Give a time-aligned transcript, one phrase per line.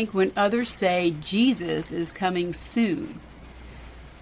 [0.00, 3.20] think when others say Jesus is coming soon?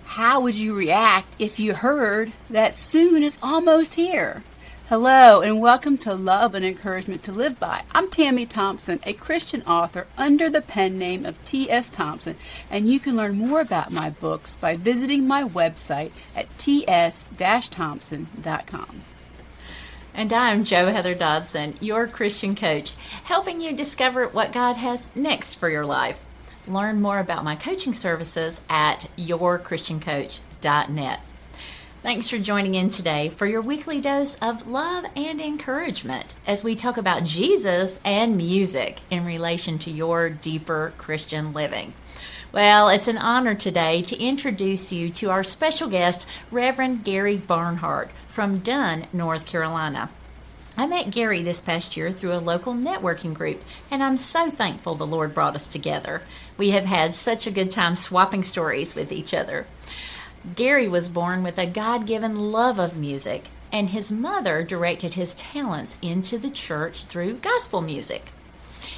[0.07, 4.43] How would you react if you heard that soon is almost here?
[4.89, 7.85] Hello, and welcome to Love and Encouragement to Live By.
[7.93, 11.91] I'm Tammy Thompson, a Christian author under the pen name of T.S.
[11.91, 12.35] Thompson,
[12.73, 19.03] and you can learn more about my books by visiting my website at ts-thompson.com.
[20.19, 22.91] And I'm Joe Heather Dodson, your Christian coach,
[23.23, 26.19] helping you discover what God has next for your life.
[26.67, 31.21] Learn more about my coaching services at yourchristiancoach.net.
[32.03, 36.75] Thanks for joining in today for your weekly dose of love and encouragement as we
[36.75, 41.93] talk about Jesus and music in relation to your deeper Christian living.
[42.51, 48.11] Well, it's an honor today to introduce you to our special guest, Reverend Gary Barnhart
[48.39, 50.11] from Dunn, North Carolina.
[50.77, 54.95] I met Gary this past year through a local networking group, and I'm so thankful
[54.95, 56.23] the Lord brought us together.
[56.57, 59.67] We have had such a good time swapping stories with each other.
[60.55, 65.35] Gary was born with a God given love of music, and his mother directed his
[65.35, 68.27] talents into the church through gospel music.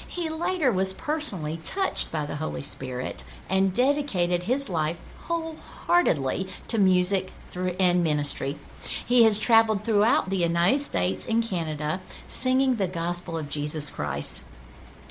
[0.07, 6.77] He later was personally touched by the Holy Spirit and dedicated his life wholeheartedly to
[6.77, 8.59] music through and ministry.
[9.05, 14.43] He has traveled throughout the United States and Canada singing the gospel of Jesus Christ.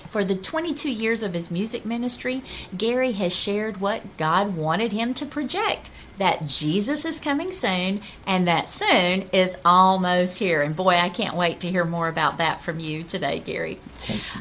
[0.10, 2.42] For the 22 years of his music ministry,
[2.76, 8.48] Gary has shared what God wanted him to project that Jesus is coming soon and
[8.48, 10.62] that soon is almost here.
[10.62, 13.80] And boy, I can't wait to hear more about that from you today, Gary.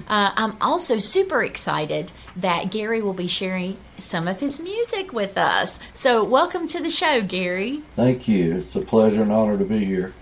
[0.08, 5.36] Uh, I'm also super excited that Gary will be sharing some of his music with
[5.36, 5.78] us.
[5.94, 7.82] So, welcome to the show, Gary.
[7.94, 8.56] Thank you.
[8.56, 10.14] It's a pleasure and honor to be here.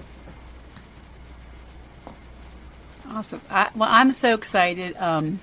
[3.16, 3.40] Awesome.
[3.48, 4.94] I, well, I'm so excited.
[4.98, 5.40] Um,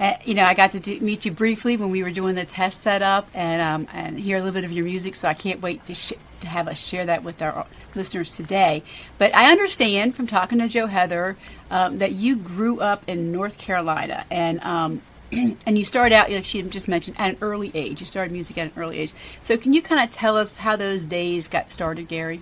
[0.00, 2.44] uh, you know, I got to do, meet you briefly when we were doing the
[2.44, 5.14] test setup and um, and hear a little bit of your music.
[5.14, 7.64] So I can't wait to, sh- to have us share that with our
[7.94, 8.82] listeners today.
[9.18, 11.36] But I understand from talking to Joe Heather
[11.70, 15.00] um, that you grew up in North Carolina and um,
[15.32, 18.00] and you started out, like she just mentioned, at an early age.
[18.00, 19.12] You started music at an early age.
[19.42, 22.40] So can you kind of tell us how those days got started, Gary?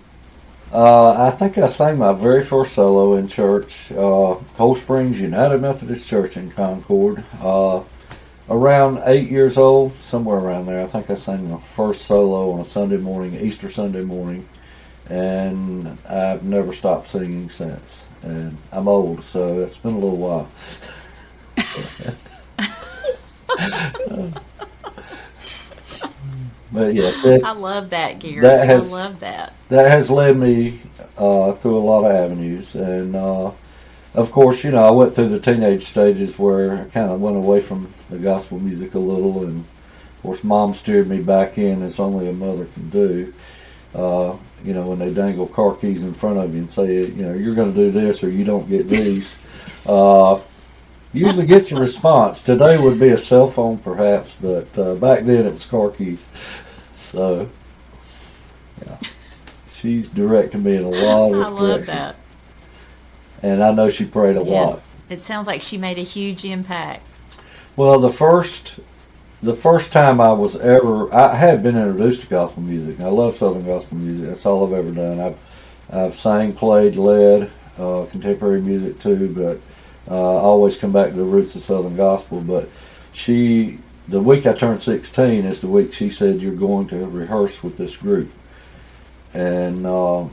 [0.71, 5.61] Uh, I think I sang my very first solo in church, uh, Cold Springs United
[5.61, 7.23] Methodist Church in Concord.
[7.41, 7.81] Uh,
[8.49, 12.59] around eight years old, somewhere around there, I think I sang my first solo on
[12.59, 14.47] a Sunday morning, Easter Sunday morning,
[15.09, 18.05] and I've never stopped singing since.
[18.21, 20.47] And I'm old, so it's been a little while.
[26.71, 28.41] but yes, I love that, Gary.
[28.41, 29.53] That has, I love that.
[29.69, 30.79] That has led me
[31.17, 33.51] uh, through a lot of avenues, and uh,
[34.13, 37.37] of course, you know, I went through the teenage stages where I kind of went
[37.37, 41.81] away from the gospel music a little, and of course, mom steered me back in
[41.81, 43.33] as only a mother can do.
[43.95, 47.23] Uh, you know, when they dangle car keys in front of you and say, you
[47.25, 49.43] know, you're going to do this or you don't get these.
[49.85, 50.39] Uh,
[51.13, 52.43] usually gets a response.
[52.43, 56.31] Today would be a cell phone, perhaps, but uh, back then it was car keys.
[56.95, 57.49] So,
[58.85, 58.97] yeah,
[59.69, 61.87] she's directing me in a lot of I love directions.
[61.87, 62.15] that.
[63.41, 64.81] And I know she prayed a lot.
[65.09, 67.07] It sounds like she made a huge impact.
[67.77, 68.81] Well, the first,
[69.41, 72.99] the first time I was ever, I had been introduced to gospel music.
[72.99, 74.27] I love Southern gospel music.
[74.27, 75.21] That's all I've ever done.
[75.21, 75.37] I've,
[75.89, 77.49] I've sang, played, led
[77.79, 79.59] uh, contemporary music too, but
[80.09, 82.41] uh, I always come back to the roots of Southern gospel.
[82.41, 82.69] But
[83.11, 87.63] she, the week I turned 16 is the week she said you're going to rehearse
[87.63, 88.31] with this group,
[89.33, 90.25] and uh,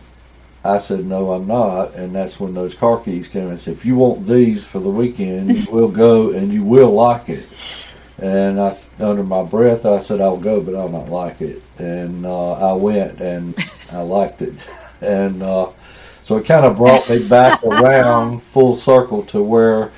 [0.64, 1.94] I said no, I'm not.
[1.94, 4.90] And that's when those car keys came and said, if you want these for the
[4.90, 7.46] weekend, you will go and you will like it.
[8.18, 11.62] And I, under my breath, I said, I'll go, but I'll not like it.
[11.78, 13.54] And uh, I went and
[13.92, 14.68] I liked it.
[15.02, 15.72] And uh,
[16.26, 19.92] so it kind of brought me back around full circle to where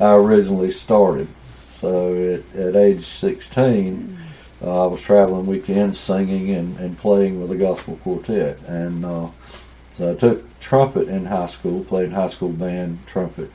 [0.00, 1.28] I originally started.
[1.58, 2.14] So
[2.54, 4.16] at, at age 16,
[4.62, 8.62] uh, I was traveling weekends singing and, and playing with a gospel quartet.
[8.62, 9.28] And uh,
[9.92, 13.52] so I took trumpet in high school, played high school band trumpet.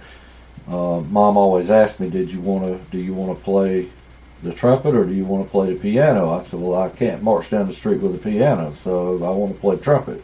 [0.68, 2.92] Uh, Mom always asked me, "Did you want to?
[2.92, 3.88] Do you want to play
[4.44, 7.24] the trumpet or do you want to play the piano?" I said, "Well, I can't
[7.24, 10.24] march down the street with a piano, so I want to play trumpet."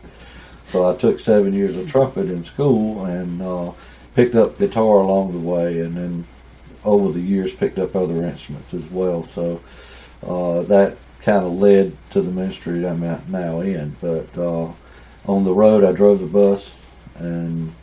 [0.75, 3.71] So I took seven years of trumpet in school and uh,
[4.13, 6.25] picked up guitar along the way, and then
[6.83, 9.23] over the years picked up other instruments as well.
[9.23, 9.61] So
[10.27, 12.99] uh, that kind of led to the ministry that I'm
[13.31, 13.95] now in.
[14.01, 14.69] But uh,
[15.25, 17.73] on the road, I drove the bus and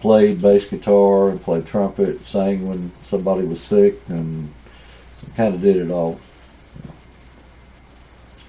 [0.00, 4.50] played bass guitar and played trumpet, sang when somebody was sick, and
[5.36, 6.18] kind of did it all.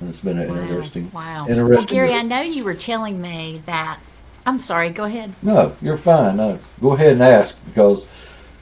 [0.08, 0.62] It's been an Wow.
[0.62, 1.12] interesting.
[1.14, 1.46] Wow.
[1.48, 2.14] interesting well, Gary.
[2.14, 4.00] I know you were telling me that.
[4.46, 4.90] I'm sorry.
[4.90, 5.34] Go ahead.
[5.42, 6.38] No, you're fine.
[6.38, 8.08] No, go ahead and ask because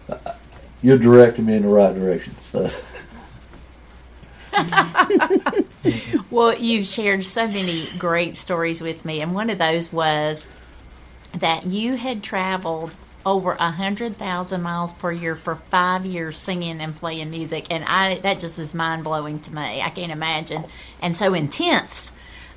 [0.10, 0.18] uh,
[0.82, 2.38] you're directing me in the right direction.
[2.38, 2.70] So.
[6.30, 10.48] Well, you've shared so many great stories with me, and one of those was
[11.34, 16.82] that you had traveled over a hundred thousand miles per year for five years singing
[16.82, 19.82] and playing music, and I that just is mind blowing to me.
[19.82, 20.64] I can't imagine,
[21.02, 22.12] and so intense.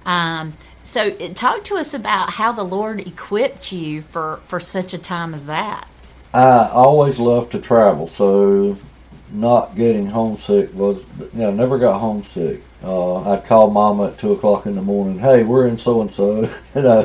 [0.04, 0.54] Um,
[0.84, 4.98] so, uh, talk to us about how the Lord equipped you for for such a
[4.98, 5.88] time as that.
[6.32, 8.76] I always loved to travel, so
[9.32, 12.62] not getting homesick was, you know, never got homesick.
[12.82, 15.18] Uh, I'd call mama at two o'clock in the morning.
[15.18, 16.48] Hey, we're in so and so.
[16.74, 17.04] You know,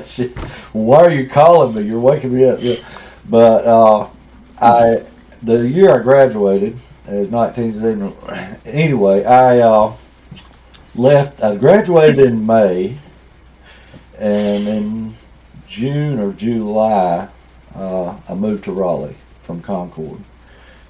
[0.73, 1.83] why are you calling me?
[1.83, 2.61] You're waking me up.
[2.61, 2.75] Yeah.
[3.29, 4.09] But uh,
[4.59, 5.05] I,
[5.43, 8.69] the year I graduated, is 1970.
[8.69, 9.93] Anyway, I uh,
[10.95, 11.43] left.
[11.43, 12.97] I graduated in May,
[14.17, 15.15] and in
[15.67, 17.27] June or July,
[17.75, 20.19] uh, I moved to Raleigh from Concord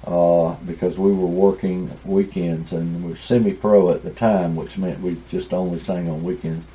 [0.06, 5.00] uh, because we were working weekends and we were semi-pro at the time, which meant
[5.00, 6.66] we just only sang on weekends.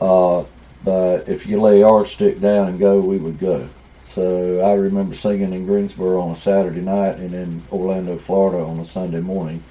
[0.00, 0.44] Uh,
[0.82, 3.68] but if you lay yardstick down and go, we would go.
[4.04, 8.78] So I remember singing in Greensboro on a Saturday night and in Orlando, Florida on
[8.78, 9.64] a Sunday morning.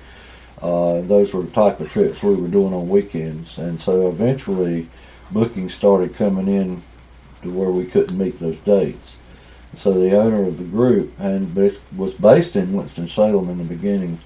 [0.62, 3.59] Uh, those were the type of trips we were doing on weekends.
[3.59, 4.88] And so eventually
[5.31, 6.81] bookings started coming in
[7.44, 9.19] to where we couldn't meet those dates.
[9.75, 11.56] So the owner of the group and
[11.95, 14.19] was based in Winston Salem in the beginning,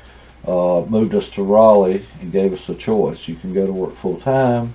[0.47, 3.27] uh, moved us to Raleigh and gave us a choice.
[3.27, 4.73] You can go to work full time,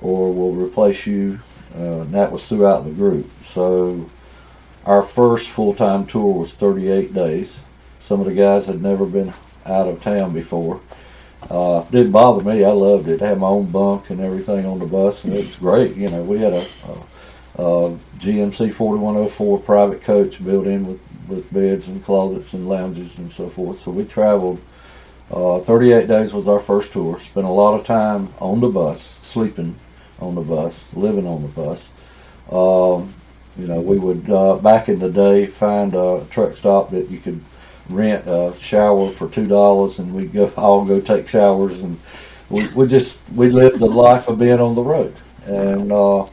[0.00, 1.40] or we'll replace you.
[1.76, 3.26] Uh, and that was throughout the group.
[3.44, 4.08] So
[4.84, 7.60] our first full time tour was 38 days.
[7.98, 9.32] Some of the guys had never been
[9.66, 10.80] out of town before.
[11.50, 12.64] Uh, didn't bother me.
[12.64, 13.22] I loved it.
[13.22, 15.94] I had my own bunk and everything on the bus, and it was great.
[15.96, 16.66] You know, we had a,
[17.56, 23.18] a, a GMC 4104 private coach built in with, with beds and closets and lounges
[23.18, 23.78] and so forth.
[23.78, 24.60] So we traveled.
[25.30, 27.18] Uh, 38 days was our first tour.
[27.18, 29.76] Spent a lot of time on the bus, sleeping
[30.20, 31.92] on the bus, living on the bus.
[32.50, 33.12] Um,
[33.58, 37.18] you know, we would uh, back in the day find a truck stop that you
[37.18, 37.40] could
[37.90, 41.98] rent a shower for two dollars, and we'd go all go take showers, and
[42.50, 45.14] we, we just we lived the life of being on the road,
[45.46, 46.24] and uh,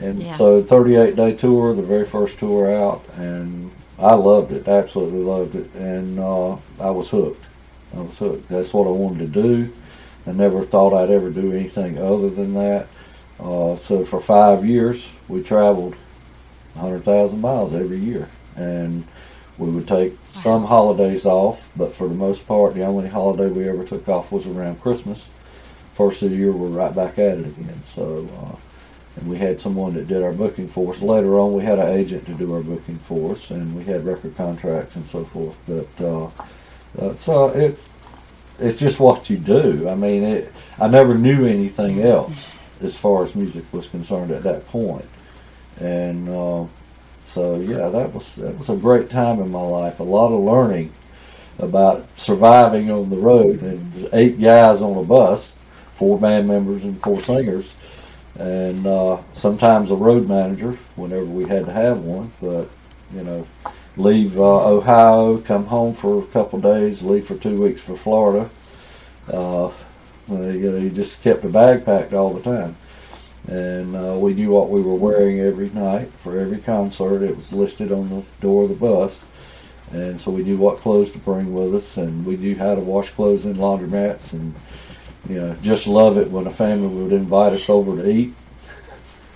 [0.00, 0.30] and Yeah.
[0.30, 5.54] so 38 day tour, the very first tour out, and I loved it, absolutely loved
[5.56, 7.44] it, and uh, I was hooked.
[7.96, 8.48] I was hooked.
[8.48, 9.72] That's what I wanted to do.
[10.26, 12.88] I never thought I'd ever do anything other than that.
[13.38, 15.96] Uh, so for five years, we traveled
[16.74, 19.04] 100,000 miles every year, and
[19.58, 23.68] we would take some holidays off, but for the most part, the only holiday we
[23.68, 25.28] ever took off was around Christmas.
[25.94, 27.82] First of the year, we're right back at it again.
[27.84, 28.56] So, uh,
[29.16, 31.00] and we had someone that did our booking for us.
[31.00, 34.04] Later on, we had an agent to do our booking for us, and we had
[34.04, 35.56] record contracts and so forth.
[35.68, 36.26] But uh,
[37.00, 37.92] uh, it's
[38.58, 39.88] it's just what you do.
[39.88, 42.50] I mean, it, I never knew anything else
[42.80, 45.06] as far as music was concerned at that point,
[45.80, 46.64] and uh,
[47.24, 50.00] so yeah, that was that was a great time in my life.
[50.00, 50.92] A lot of learning
[51.58, 55.58] about surviving on the road, and eight guys on a bus,
[55.92, 57.76] four band members and four singers,
[58.38, 62.32] and uh, sometimes a road manager whenever we had to have one.
[62.40, 62.68] But
[63.14, 63.46] you know,
[63.96, 68.50] leave uh, Ohio, come home for a couple days, leave for two weeks for Florida.
[69.32, 69.70] Uh,
[70.28, 72.76] you know, you just kept a bag packed all the time.
[73.48, 77.22] And uh, we knew what we were wearing every night for every concert.
[77.22, 79.24] It was listed on the door of the bus.
[79.92, 82.80] And so we knew what clothes to bring with us, and we knew how to
[82.80, 84.54] wash clothes in laundromats, and
[85.28, 88.34] you know, just love it when a family would invite us over to eat.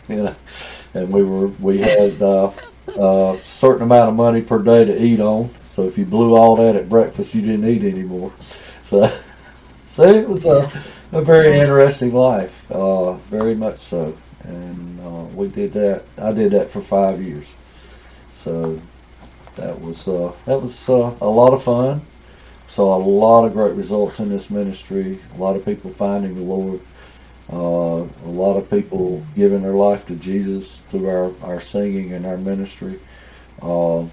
[0.08, 0.36] You know,
[0.94, 2.50] and we were we had uh,
[2.96, 5.50] a certain amount of money per day to eat on.
[5.64, 8.32] So if you blew all that at breakfast, you didn't eat anymore.
[8.80, 9.02] So,
[9.98, 10.70] so it was a,
[11.10, 14.16] a very interesting life, uh, very much so.
[14.44, 16.04] And uh, we did that.
[16.18, 17.56] I did that for five years.
[18.30, 18.80] So
[19.56, 22.00] that was uh, that was uh, a lot of fun.
[22.68, 25.18] Saw a lot of great results in this ministry.
[25.34, 26.80] A lot of people finding the Lord.
[27.52, 32.24] Uh, a lot of people giving their life to Jesus through our, our singing and
[32.24, 33.00] our ministry.
[33.60, 34.06] Uh,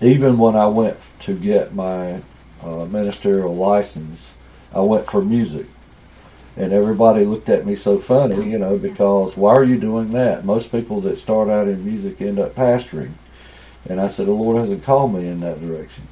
[0.00, 2.20] even when I went to get my
[2.62, 4.34] uh, ministerial license,
[4.72, 5.68] I went for music.
[6.56, 10.44] And everybody looked at me so funny, you know, because why are you doing that?
[10.46, 13.16] Most people that start out in music end up pastoring.
[13.86, 16.08] And I said, the Lord hasn't called me in that direction.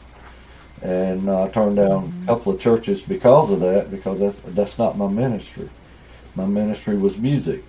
[0.82, 4.98] and I turned down a couple of churches because of that because that's that's not
[4.98, 5.70] my ministry.
[6.34, 7.66] My ministry was music.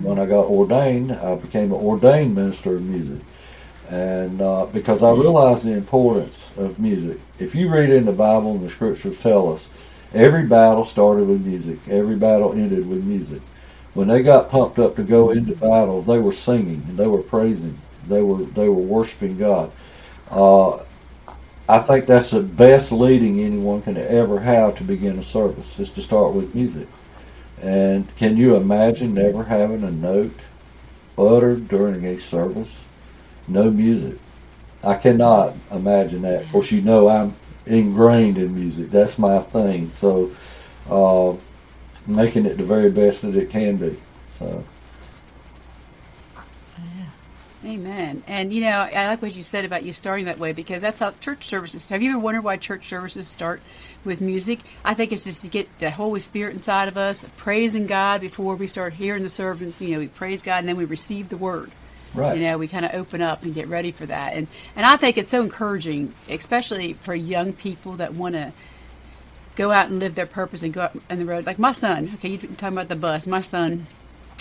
[0.00, 3.22] When I got ordained, I became an ordained minister of music,
[3.88, 7.20] and uh, because I realized the importance of music.
[7.38, 9.70] If you read in the Bible and the scriptures tell us,
[10.14, 11.88] every battle started with music.
[11.88, 13.42] Every battle ended with music.
[13.94, 17.22] When they got pumped up to go into battle, they were singing and they were
[17.22, 17.80] praising.
[18.08, 19.72] They were they were worshiping God.
[20.30, 20.78] Uh,
[21.68, 25.92] I think that's the best leading anyone can ever have to begin a service is
[25.94, 26.88] to start with music.
[27.58, 30.40] And can you imagine never having a note
[31.18, 32.88] uttered during a service?
[33.46, 34.20] No music.
[34.82, 36.42] I cannot imagine that.
[36.44, 38.90] Of course, you know I'm ingrained in music.
[38.90, 39.88] That's my thing.
[39.88, 40.30] So,
[40.90, 41.34] uh,
[42.06, 43.96] making it the very best that it can be.
[44.32, 44.64] So.
[47.64, 48.22] Amen.
[48.26, 51.00] And you know, I like what you said about you starting that way because that's
[51.00, 51.88] how church services.
[51.88, 53.62] Have you ever wondered why church services start
[54.04, 54.60] with music?
[54.84, 58.54] I think it's just to get the Holy Spirit inside of us, praising God before
[58.56, 59.72] we start hearing the sermon.
[59.78, 61.72] You know, we praise God and then we receive the word.
[62.14, 62.38] Right.
[62.38, 64.34] You know, we kind of open up and get ready for that.
[64.34, 68.52] And and I think it's so encouraging, especially for young people that want to
[69.56, 71.46] go out and live their purpose and go out on the road.
[71.46, 72.12] Like my son.
[72.14, 73.26] Okay, you're talking about the bus.
[73.26, 73.86] My son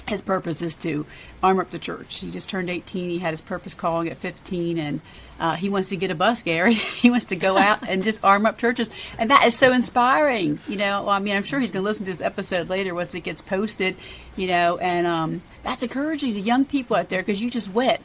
[0.07, 1.05] his purpose is to
[1.41, 2.19] arm up the church.
[2.19, 3.09] He just turned 18.
[3.09, 5.01] He had his purpose calling at 15, and
[5.39, 6.73] uh, he wants to get a bus, Gary.
[7.01, 10.59] he wants to go out and just arm up churches, and that is so inspiring.
[10.67, 13.13] You know, I mean, I'm sure he's going to listen to this episode later once
[13.15, 13.95] it gets posted.
[14.35, 18.01] You know, and um, that's encouraging to young people out there because you just went.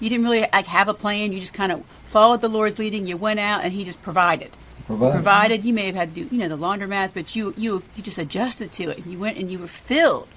[0.00, 1.32] You didn't really like have a plan.
[1.32, 3.06] You just kind of followed the Lord's leading.
[3.06, 4.50] You went out, and He just provided.
[4.86, 5.14] Provided.
[5.14, 5.64] Provided.
[5.64, 8.18] You may have had to do, you know, the laundromat, but you you you just
[8.18, 9.06] adjusted to it.
[9.06, 10.28] You went and you were filled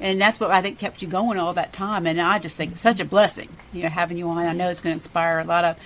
[0.00, 2.06] and that's what I think kept you going all that time.
[2.06, 4.38] And I just think it's such a blessing, you know, having you on.
[4.38, 5.76] I know it's going to inspire a lot of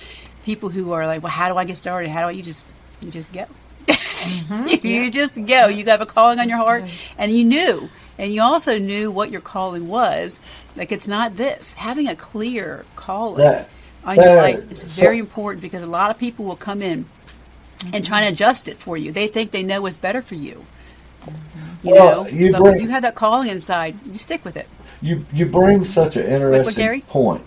[0.45, 2.11] people who are like, "Well, how do I get started?
[2.11, 2.65] How do I?" You just,
[3.01, 3.47] you just go.
[3.87, 4.69] Mm-hmm.
[4.87, 5.11] you yeah.
[5.11, 5.69] just go.
[5.69, 6.85] You have a calling on your heart,
[7.17, 7.89] and you knew,
[8.19, 10.39] and you also knew what your calling was.
[10.77, 11.73] Like it's not this.
[11.75, 13.69] Having a clear calling That-
[14.05, 17.05] on your life is so- very important because a lot of people will come in
[17.93, 19.13] and try to adjust it for you.
[19.13, 20.65] They think they know what's better for you.
[21.83, 24.69] You Well, know, you bring- you have that calling inside, you stick with it.
[25.01, 27.43] You you bring such an interesting point.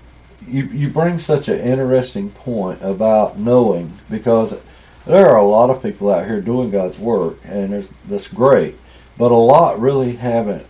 [0.48, 4.58] You you bring such an interesting point about knowing because
[5.06, 8.78] there are a lot of people out here doing God's work and there's, that's great,
[9.18, 10.66] but a lot really haven't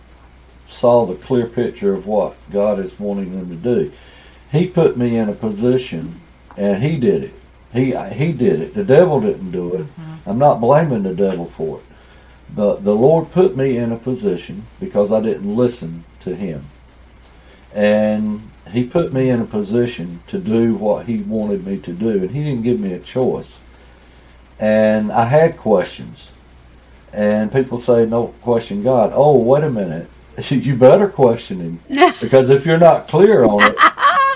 [0.68, 3.92] saw the clear picture of what God is wanting them to do.
[4.50, 6.20] He put me in a position
[6.56, 7.34] and he did it.
[7.72, 8.74] He he did it.
[8.74, 9.80] The devil didn't do it.
[9.86, 10.30] Mm-hmm.
[10.30, 11.84] I'm not blaming the devil for it.
[12.54, 16.64] But the Lord put me in a position because I didn't listen to him.
[17.74, 18.40] And
[18.70, 22.10] he put me in a position to do what he wanted me to do.
[22.10, 23.62] And he didn't give me a choice.
[24.58, 26.32] And I had questions.
[27.12, 29.12] And people say, no, question God.
[29.14, 30.08] Oh, wait a minute.
[30.50, 31.80] You better question him.
[32.20, 33.76] because if you're not clear on it,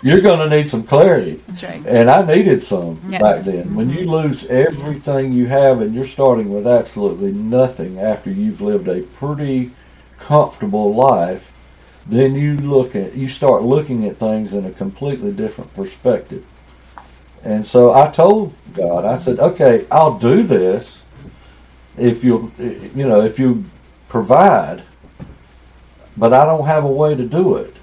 [0.03, 1.41] you're going to need some clarity.
[1.47, 1.85] That's right.
[1.87, 3.21] And I needed some Yes.
[3.21, 3.75] back then.
[3.75, 4.11] When you mm-hmm.
[4.11, 9.71] lose everything you have and you're starting with absolutely nothing after you've lived a pretty
[10.19, 11.53] comfortable life,
[12.07, 16.45] then you look at you start looking at things in a completely different perspective.
[17.43, 21.05] And so I told God, I said, "Okay, I'll do this
[21.97, 23.65] if you you know, if you
[24.09, 24.83] provide,
[26.17, 27.75] but I don't have a way to do it."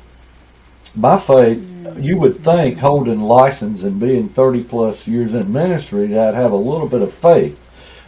[0.96, 6.30] My faith you would think holding license and being 30 plus years in ministry that
[6.30, 7.60] I'd have a little bit of faith.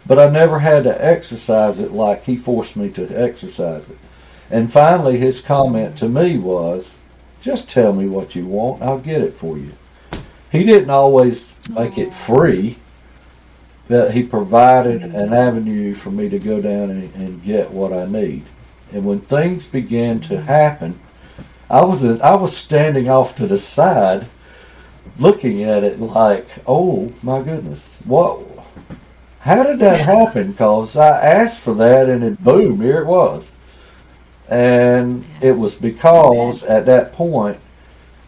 [0.07, 3.97] But I never had to exercise it like he forced me to exercise it.
[4.51, 6.95] And finally, his comment to me was,
[7.41, 9.71] just tell me what you want, I'll get it for you.
[10.51, 12.77] He didn't always make it free,
[13.87, 18.05] but he provided an avenue for me to go down and, and get what I
[18.05, 18.43] need.
[18.93, 20.99] And when things began to happen,
[21.69, 24.25] I was in, I was standing off to the side,
[25.19, 28.41] looking at it like, oh my goodness, what?
[29.39, 30.51] How did that happen?
[30.51, 33.55] Because I asked for that, and it boom, here it was.
[34.49, 37.57] And it was because at that point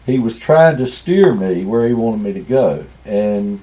[0.06, 3.60] he was trying to steer me where he wanted me to go, and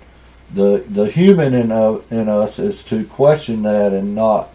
[0.53, 4.49] the the human in uh, in us is to question that and not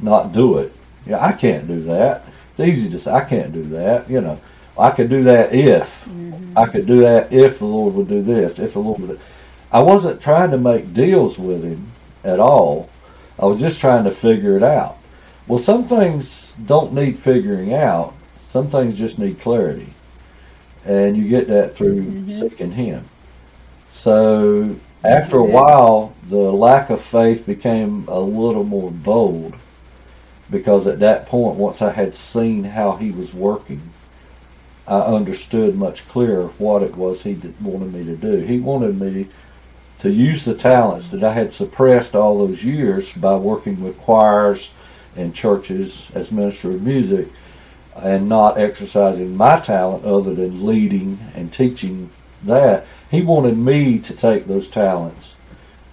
[0.00, 0.72] not do it.
[1.06, 2.24] Yeah, I can't do that.
[2.58, 4.10] It's easy to say I can't do that.
[4.10, 4.40] You know,
[4.76, 6.08] I could do that if
[6.56, 8.58] I could do that if the Lord would do this.
[8.58, 9.20] If the Lord would.
[9.70, 11.86] I wasn't trying to make deals with him
[12.24, 12.90] at all.
[13.38, 14.98] I was just trying to figure it out.
[15.46, 18.14] Well, some things don't need figuring out.
[18.40, 19.92] Some things just need clarity,
[20.84, 22.30] and you get that through mm-hmm.
[22.30, 23.04] seeking Him.
[23.88, 24.74] So
[25.04, 29.54] After a while, the lack of faith became a little more bold
[30.50, 33.82] because at that point, once I had seen how he was working,
[34.86, 38.38] I understood much clearer what it was he wanted me to do.
[38.38, 39.28] He wanted me
[39.98, 44.72] to use the talents that I had suppressed all those years by working with choirs
[45.16, 47.28] and churches as minister of music
[47.96, 52.08] and not exercising my talent other than leading and teaching
[52.44, 52.86] that.
[53.10, 55.34] He wanted me to take those talents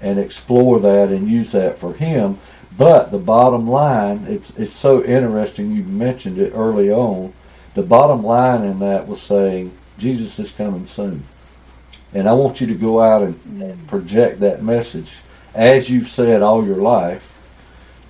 [0.02, 2.38] and explore that and use that for him.
[2.78, 7.34] But the bottom line, it's it's so interesting you mentioned it early on.
[7.74, 11.24] The bottom line in that was saying Jesus is coming soon.
[12.14, 15.18] And I want you to go out and project that message
[15.56, 17.32] as you've said all your life.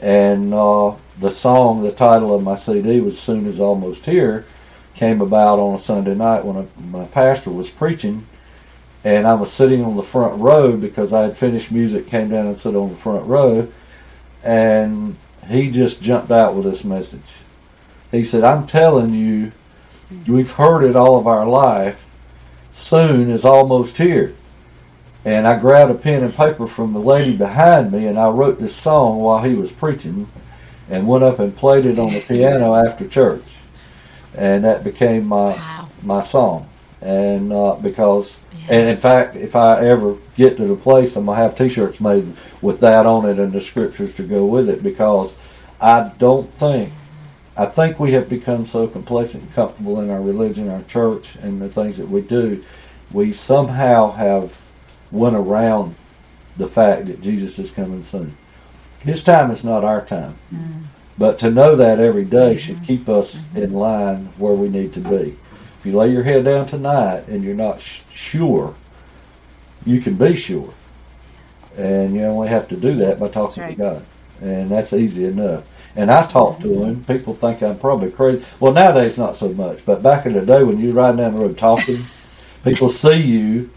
[0.02, 4.46] And uh, the song, the title of my CD was Soon Is Almost Here,
[4.96, 8.26] came about on a Sunday night when a, my pastor was preaching.
[9.04, 12.48] And I was sitting on the front row because I had finished music, came down
[12.48, 13.68] and sat on the front row.
[14.46, 15.16] And
[15.48, 17.32] he just jumped out with this message.
[18.12, 19.52] He said, I'm telling you,
[20.28, 22.08] we've heard it all of our life
[22.72, 24.34] soon is almost here.
[25.26, 28.60] And I grabbed a pen and paper from the lady behind me and I wrote
[28.60, 30.28] this song while he was preaching
[30.90, 33.42] and went up and played it on the piano after church.
[34.38, 35.90] And that became my Wow.
[36.04, 36.68] my song.
[37.06, 41.38] And uh, because and in fact if I ever get to the place I'm gonna
[41.38, 42.26] have t shirts made
[42.62, 45.38] with that on it and the scriptures to go with it because
[45.80, 46.92] I don't think
[47.58, 51.62] I think we have become so complacent and comfortable in our religion, our church, and
[51.62, 52.64] the things that we do.
[53.12, 54.60] We somehow have
[55.12, 55.96] went around
[56.58, 58.36] the fact that Jesus is coming soon.
[59.02, 60.36] His time is not our time.
[61.18, 65.00] But to know that every day should keep us in line where we need to
[65.00, 65.38] be.
[65.86, 68.74] If you lay your head down tonight and you're not sh- sure,
[69.86, 70.74] you can be sure.
[71.78, 74.06] And you only have to do that by talking That's to God.
[74.42, 75.68] And that's easy enough.
[75.96, 76.84] And I talk to mm-hmm.
[76.86, 77.04] him.
[77.04, 78.44] People think I'm probably crazy.
[78.60, 79.86] Well, nowadays not so much.
[79.86, 82.00] But back in the day when you're riding down the road talking,
[82.64, 83.70] people see you.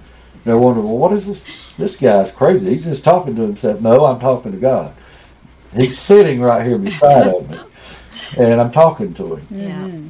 [0.47, 1.55] They're wondering, well, what is this?
[1.77, 2.71] This guy's crazy.
[2.71, 3.83] He's just talking to himself.
[3.83, 4.95] No, I'm talking to God.
[5.77, 7.61] He's sitting right here beside of me,
[8.39, 9.47] and I'm talking to him.
[9.51, 9.69] Yeah.
[9.69, 10.09] Mm-hmm.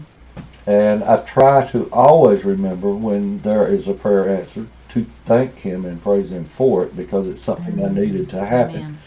[0.68, 5.86] And I try to always remember when there is a prayer answered to thank him
[5.86, 7.94] and praise him for it because it's something I mm-hmm.
[7.94, 8.98] needed to happen Amen.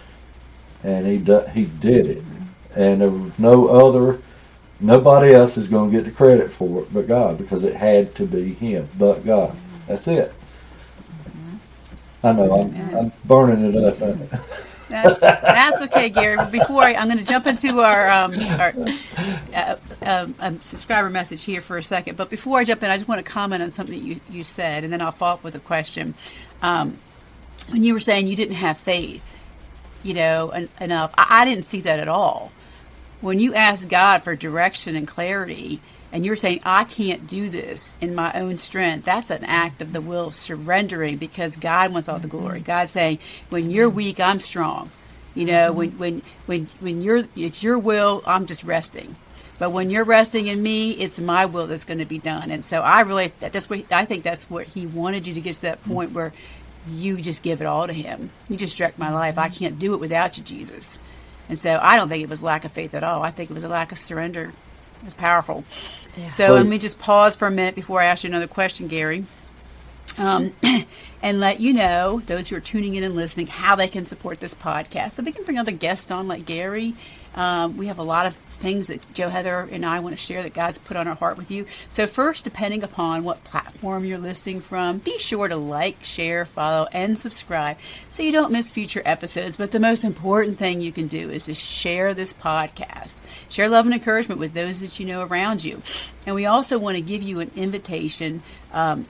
[0.84, 2.24] and he do, he did it,
[2.76, 4.20] and there was no other,
[4.80, 8.16] nobody else is going to get the credit for it but God because it had
[8.16, 9.52] to be Him, but God.
[9.52, 9.88] Mm-hmm.
[9.88, 10.34] That's it.
[11.30, 12.26] Mm-hmm.
[12.26, 14.42] I know I'm, I'm burning it up.
[14.92, 16.38] That's, that's okay, Gary.
[16.38, 18.74] But Before I, I'm going to jump into our, um, our
[19.56, 22.18] uh, um, um, subscriber message here for a second.
[22.18, 24.84] But before I jump in, I just want to comment on something you, you said,
[24.84, 26.14] and then I'll follow up with a question.
[26.62, 26.98] Um,
[27.70, 29.24] when you were saying you didn't have faith,
[30.04, 32.52] you know, en- enough, I, I didn't see that at all.
[33.22, 35.80] When you asked God for direction and clarity,
[36.12, 39.94] and you're saying, I can't do this in my own strength, that's an act of
[39.94, 42.38] the will of surrendering because God wants all the mm-hmm.
[42.38, 42.60] glory.
[42.60, 43.20] God's saying,
[43.50, 43.98] when you're mm-hmm.
[43.98, 44.92] weak, I'm strong.
[45.36, 45.78] You know, mm-hmm.
[45.78, 49.16] when, when, when, when you're, it's your will, I'm just resting.
[49.60, 52.50] But when you're resting in me, it's my will that's going to be done.
[52.50, 55.56] And so I really, that's what, I think that's what he wanted you to get
[55.56, 56.34] to that point where
[56.90, 58.32] you just give it all to him.
[58.50, 59.38] You just direct my life.
[59.38, 60.98] I can't do it without you, Jesus.
[61.48, 63.22] And so I don't think it was lack of faith at all.
[63.22, 64.52] I think it was a lack of surrender.
[65.02, 65.64] It was powerful.
[66.36, 66.58] So Right.
[66.58, 69.26] let me just pause for a minute before I ask you another question, Gary.
[70.18, 70.54] Um,
[71.24, 74.40] and let you know, those who are tuning in and listening, how they can support
[74.40, 75.12] this podcast.
[75.14, 76.96] So we can bring other guests on like Gary.
[77.36, 80.44] Um, we have a lot of things that Joe Heather and I want to share
[80.44, 81.66] that God's put on our heart with you.
[81.90, 86.88] So first, depending upon what platform you're listening from, be sure to like, share, follow,
[86.94, 87.78] and subscribe
[88.10, 89.58] so you don't miss future episodes.
[89.58, 93.20] But the most important thing you can do is to share this podcast.
[93.50, 95.82] Share love and encouragement with those that you know around you.
[96.26, 99.08] And we also want to give you an invitation um,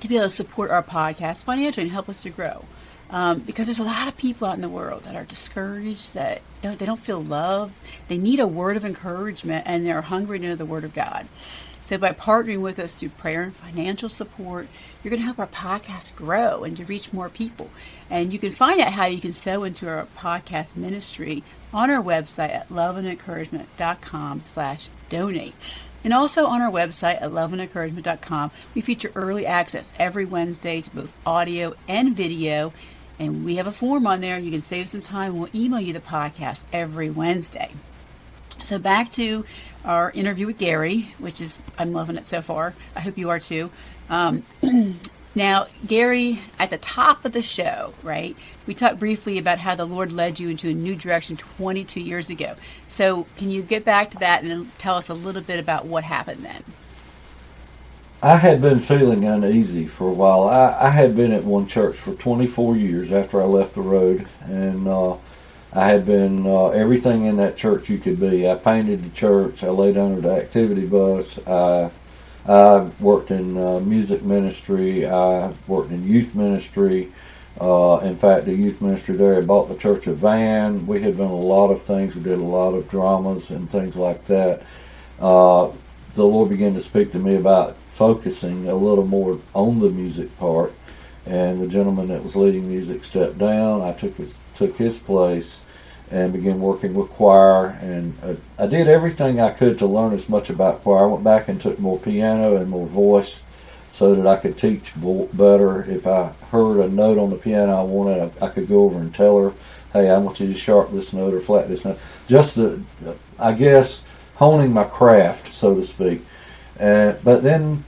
[0.00, 2.64] to be able to support our podcast financially and help us to grow.
[3.10, 6.42] Um, because there's a lot of people out in the world that are discouraged, that
[6.62, 7.78] don't, they don't feel loved.
[8.08, 11.26] They need a word of encouragement, and they're hungry to know the Word of God.
[11.84, 14.68] So, by partnering with us through prayer and financial support,
[15.02, 17.68] you're going to help our podcast grow and to reach more people.
[18.08, 22.02] And you can find out how you can sow into our podcast ministry on our
[22.02, 25.54] website at loveandencouragement.com slash donate.
[26.02, 31.16] And also on our website at loveandencouragement.com, we feature early access every Wednesday to both
[31.26, 32.72] audio and video.
[33.18, 34.38] And we have a form on there.
[34.38, 35.38] You can save some time.
[35.38, 37.70] We'll email you the podcast every Wednesday.
[38.62, 39.44] So back to
[39.84, 42.74] our interview with Gary, which is I'm loving it so far.
[42.96, 43.70] I hope you are too.
[44.08, 44.44] Um,
[45.36, 49.84] Now, Gary, at the top of the show, right, we talked briefly about how the
[49.84, 52.54] Lord led you into a new direction 22 years ago.
[52.86, 56.04] So, can you get back to that and tell us a little bit about what
[56.04, 56.62] happened then?
[58.24, 60.44] I had been feeling uneasy for a while.
[60.44, 64.26] I, I had been at one church for 24 years after I left the road,
[64.40, 65.16] and uh,
[65.74, 68.48] I had been uh, everything in that church you could be.
[68.48, 69.62] I painted the church.
[69.62, 71.46] I laid under the activity bus.
[71.46, 71.90] I
[72.46, 75.06] I worked in uh, music ministry.
[75.06, 77.12] I worked in youth ministry.
[77.60, 80.86] Uh, in fact, the youth ministry there bought the church a van.
[80.86, 82.16] We had done a lot of things.
[82.16, 84.62] We did a lot of dramas and things like that.
[85.20, 85.72] Uh,
[86.14, 90.36] the Lord began to speak to me about focusing a little more on the music
[90.38, 90.74] part.
[91.26, 93.80] And the gentleman that was leading music stepped down.
[93.80, 95.64] I took his took his place
[96.10, 97.78] and began working with choir.
[97.80, 101.04] And uh, I did everything I could to learn as much about choir.
[101.04, 103.44] I went back and took more piano and more voice
[103.88, 104.92] so that I could teach
[105.32, 105.82] better.
[105.90, 108.98] If I heard a note on the piano I wanted, I, I could go over
[108.98, 109.54] and tell her,
[109.92, 111.98] hey, I want you to sharp this note or flat this note.
[112.26, 112.82] Just the,
[113.38, 114.04] I guess,
[114.34, 116.22] honing my craft, so to speak.
[116.80, 117.84] Uh, but then,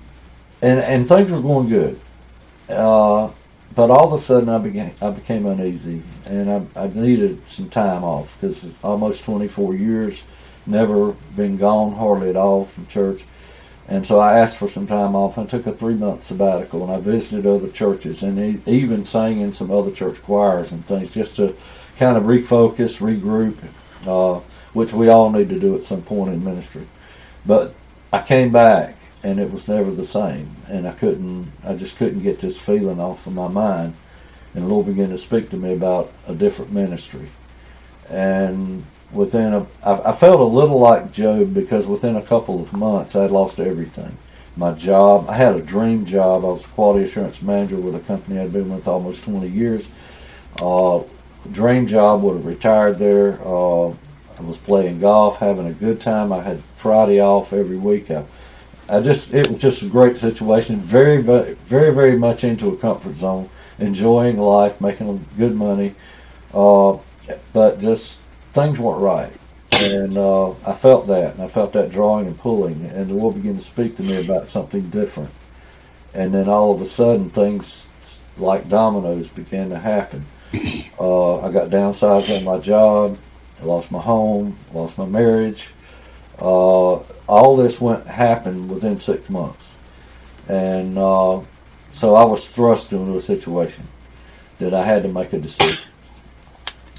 [0.63, 1.99] and, and things were going good.
[2.69, 3.31] Uh,
[3.75, 7.69] but all of a sudden I began I became uneasy and I, I needed some
[7.69, 10.25] time off because almost 24 years
[10.67, 13.25] never been gone hardly at all from church.
[13.89, 15.39] And so I asked for some time off.
[15.39, 19.53] I took a three month sabbatical and I visited other churches and even sang in
[19.53, 21.55] some other church choirs and things just to
[21.99, 23.57] kind of refocus regroup
[24.07, 24.41] uh,
[24.73, 26.87] which we all need to do at some point in ministry.
[27.45, 27.75] But
[28.17, 30.49] I came back and it was never the same.
[30.69, 33.93] And I couldn't, I just couldn't get this feeling off of my mind.
[34.55, 37.29] And the Lord began to speak to me about a different ministry.
[38.09, 42.73] And within a, I, I felt a little like Job because within a couple of
[42.73, 44.17] months I had lost everything.
[44.57, 46.43] My job, I had a dream job.
[46.43, 49.93] I was a quality assurance manager with a company I'd been with almost 20 years.
[50.59, 51.03] Uh,
[51.53, 53.39] dream job, would have retired there.
[53.45, 53.93] Uh,
[54.39, 56.33] I was playing golf, having a good time.
[56.33, 58.11] I had Friday off every week.
[58.11, 58.25] I
[58.89, 60.79] I just it was just a great situation.
[60.79, 65.95] Very very very very much into a comfort zone, enjoying life, making good money,
[66.55, 66.97] uh,
[67.53, 68.23] but just
[68.53, 69.33] things weren't right,
[69.73, 73.35] and uh, I felt that, and I felt that drawing and pulling, and the Lord
[73.35, 75.31] began to speak to me about something different,
[76.15, 77.91] and then all of a sudden things
[78.39, 80.25] like dominoes began to happen.
[80.99, 83.19] Uh, I got downsized on my job,
[83.61, 85.71] I lost my home, lost my marriage.
[86.39, 86.97] Uh,
[87.29, 89.77] all this went happened within six months,
[90.49, 91.41] and uh,
[91.91, 93.87] so I was thrust into a situation
[94.59, 95.89] that I had to make a decision,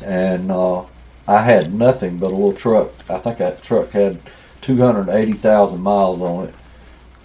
[0.03, 0.85] and uh,
[1.27, 2.89] I had nothing but a little truck.
[3.09, 4.19] I think that truck had
[4.61, 6.55] two hundred eighty thousand miles on it,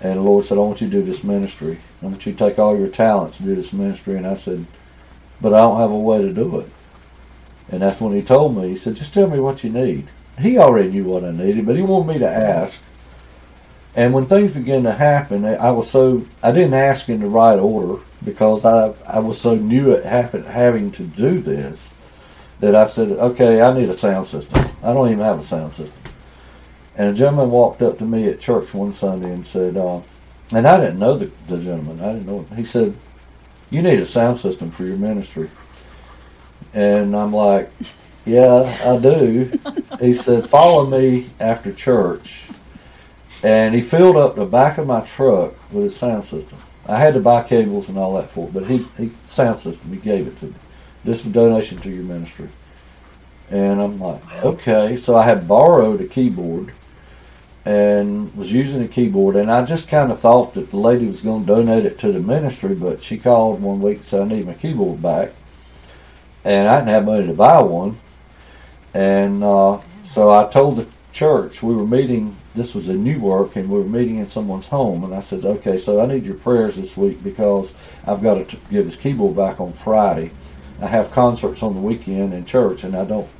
[0.03, 1.79] and the Lord said, "I want you to do this ministry.
[2.03, 4.66] I want you to take all your talents and do this ministry." And I said,
[5.40, 6.68] "But I don't have a way to do it."
[7.73, 8.69] And that's when He told me.
[8.69, 10.07] He said, "Just tell me what you need."
[10.39, 12.81] He already knew what I needed, but he wanted me to ask.
[13.95, 17.59] And when things began to happen, I was so I didn't ask in the right
[17.59, 21.95] order because I I was so new at happen, having to do this
[22.61, 24.65] that I said, okay, I need a sound system.
[24.83, 26.01] I don't even have a sound system.
[26.97, 30.01] And a gentleman walked up to me at church one Sunday and said, uh,
[30.55, 32.01] and I didn't know the, the gentleman.
[32.01, 32.41] I didn't know.
[32.43, 32.57] Him.
[32.57, 32.95] He said,
[33.71, 35.51] you need a sound system for your ministry.
[36.75, 37.71] And I'm like,
[38.25, 39.53] yeah, I do.
[40.01, 42.49] he said, follow me after church
[43.43, 46.59] and he filled up the back of my truck with his sound system.
[46.87, 49.93] I had to buy cables and all that for it, but he, he sound system,
[49.93, 50.55] he gave it to me.
[51.05, 52.49] This is a donation to your ministry.
[53.51, 54.97] And I'm like, okay.
[54.97, 56.73] So I had borrowed a keyboard
[57.65, 61.23] and was using a keyboard, and I just kind of thought that the lady was
[61.23, 64.25] going to donate it to the ministry, but she called one week and said, I
[64.25, 65.33] need my keyboard back.
[66.45, 67.99] And I didn't have money to buy one.
[68.95, 73.57] And uh, so I told the church, we were meeting this was a new work
[73.57, 76.35] and we were meeting in someone's home and I said, okay, so I need your
[76.35, 77.75] prayers this week because
[78.07, 80.31] I've got to give his keyboard back on Friday.
[80.81, 83.31] I have concerts on the weekend in church and I don't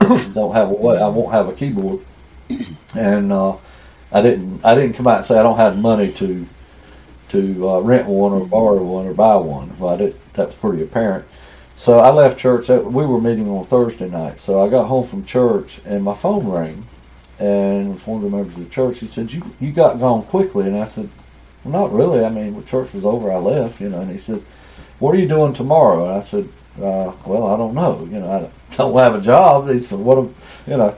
[0.34, 0.98] don't have a way.
[0.98, 2.00] I won't have a keyboard.
[2.94, 3.56] And uh,
[4.12, 6.46] I didn't I didn't come out and say I don't have money to
[7.30, 9.76] to uh, rent one or borrow one or buy one.
[9.78, 11.24] Well, I did, that was pretty apparent.
[11.76, 12.68] So I left church.
[12.68, 14.38] We were meeting on Thursday night.
[14.38, 16.84] So I got home from church and my phone rang
[17.38, 20.66] and one of the members of the church, he said, "You you got gone quickly,"
[20.66, 21.08] and I said,
[21.64, 22.24] well, "Not really.
[22.24, 24.40] I mean, when church was over, I left, you know." And he said,
[25.00, 26.48] "What are you doing tomorrow?" And I said,
[26.80, 28.06] uh, "Well, I don't know.
[28.10, 30.28] You know, I don't have a job." He said, "What?
[30.66, 30.94] you know?"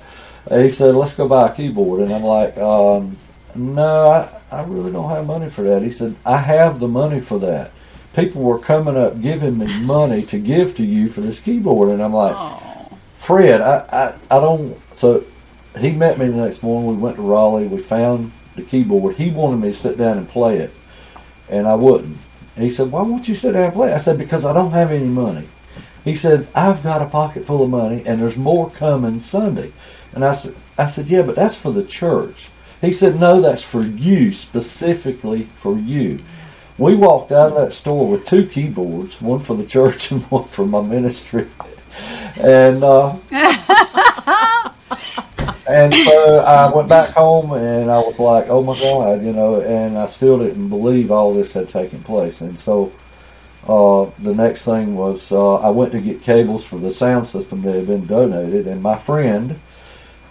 [0.51, 3.17] He said, "Let's go buy a keyboard," and I'm like, um,
[3.55, 7.21] "No, I, I really don't have money for that." He said, "I have the money
[7.21, 7.71] for that.
[8.17, 12.03] People were coming up giving me money to give to you for this keyboard, and
[12.03, 12.35] I'm like.
[13.17, 13.79] Fred, I,
[14.31, 14.79] I, I don't.
[14.95, 15.25] So
[15.79, 16.91] he met me the next morning.
[16.91, 17.67] We went to Raleigh.
[17.67, 19.17] We found the keyboard.
[19.17, 20.73] He wanted me to sit down and play it,
[21.49, 22.17] and I wouldn't.
[22.55, 24.71] And he said, "Why won't you sit down and play?" I said, "Because I don't
[24.71, 25.49] have any money."
[26.05, 29.73] He said, "I've got a pocket full of money, and there's more coming Sunday."
[30.15, 32.51] And I said, "I said, yeah, but that's for the church."
[32.81, 36.21] He said, "No, that's for you specifically for you."
[36.79, 40.45] We walked out of that store with two keyboards, one for the church and one
[40.45, 41.47] for my ministry.
[42.39, 43.17] And uh,
[45.69, 49.61] and so I went back home and I was like, oh my God, you know,
[49.63, 52.43] and I still didn't believe all this had taken place.
[52.43, 52.93] And so
[53.67, 57.63] uh, the next thing was uh, I went to get cables for the sound system
[57.63, 59.59] that had been donated, and my friend,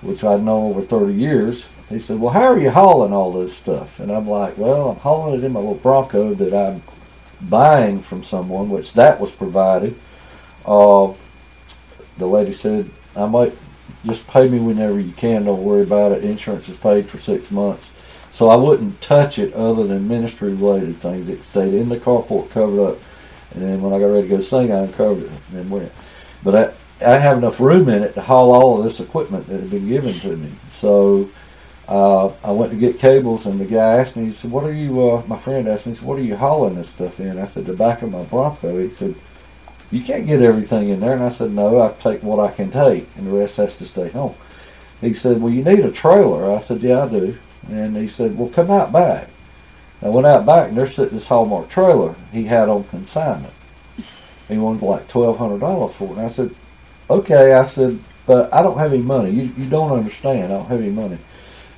[0.02, 3.56] which I'd known over 30 years, he said, well, how are you hauling all this
[3.56, 4.00] stuff?
[4.00, 6.82] And I'm like, well, I'm hauling it in my little Bronco that I'm
[7.50, 9.96] buying from someone, which that was provided.
[10.66, 11.14] Uh,
[12.18, 13.54] the lady said, I might
[14.06, 15.46] just pay me whenever you can.
[15.46, 16.24] Don't worry about it.
[16.24, 17.94] Insurance is paid for six months.
[18.32, 21.30] So I wouldn't touch it other than ministry related things.
[21.30, 22.98] It stayed in the carport covered up.
[23.54, 25.92] And then when I got ready to go sing, I uncovered it and went.
[26.44, 29.60] But I, I have enough room in it to haul all of this equipment that
[29.60, 30.52] had been given to me.
[30.68, 31.30] So
[31.88, 34.74] uh, I went to get cables, and the guy asked me, he said, What are
[34.74, 37.40] you, uh, my friend asked me, he said, What are you hauling this stuff in?
[37.40, 38.78] I said, The back of my Bronco.
[38.80, 39.16] He said,
[39.92, 41.14] you can't get everything in there.
[41.14, 43.86] And I said, no, I take what I can take, and the rest has to
[43.86, 44.36] stay home.
[45.02, 46.52] He said, well, you need a trailer.
[46.52, 47.38] I said, yeah, I do.
[47.70, 49.30] And he said, well, come out back.
[50.02, 53.54] I went out back, and there's sitting this Haulmark trailer he had on consignment.
[54.48, 56.12] He wanted like twelve hundred dollars for it.
[56.12, 56.52] And I said,
[57.10, 57.54] okay.
[57.54, 59.32] I said, but I don't have any money.
[59.32, 60.54] You you don't understand.
[60.54, 61.18] I don't have any money.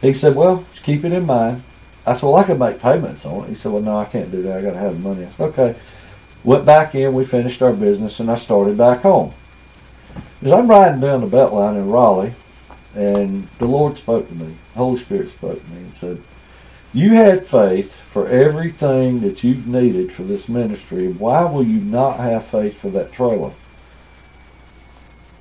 [0.01, 1.63] He said, well, just keep it in mind.
[2.05, 3.49] I said, well, I could make payments on it.
[3.49, 4.57] He said, well, no, I can't do that.
[4.57, 5.25] I got to have the money.
[5.25, 5.75] I said, okay.
[6.43, 9.33] Went back in, we finished our business, and I started back home.
[10.41, 12.33] As I'm riding down the Beltline in Raleigh,
[12.95, 16.17] and the Lord spoke to me, Holy Spirit spoke to me, and said,
[16.93, 21.07] You had faith for everything that you've needed for this ministry.
[21.07, 23.51] Why will you not have faith for that trailer?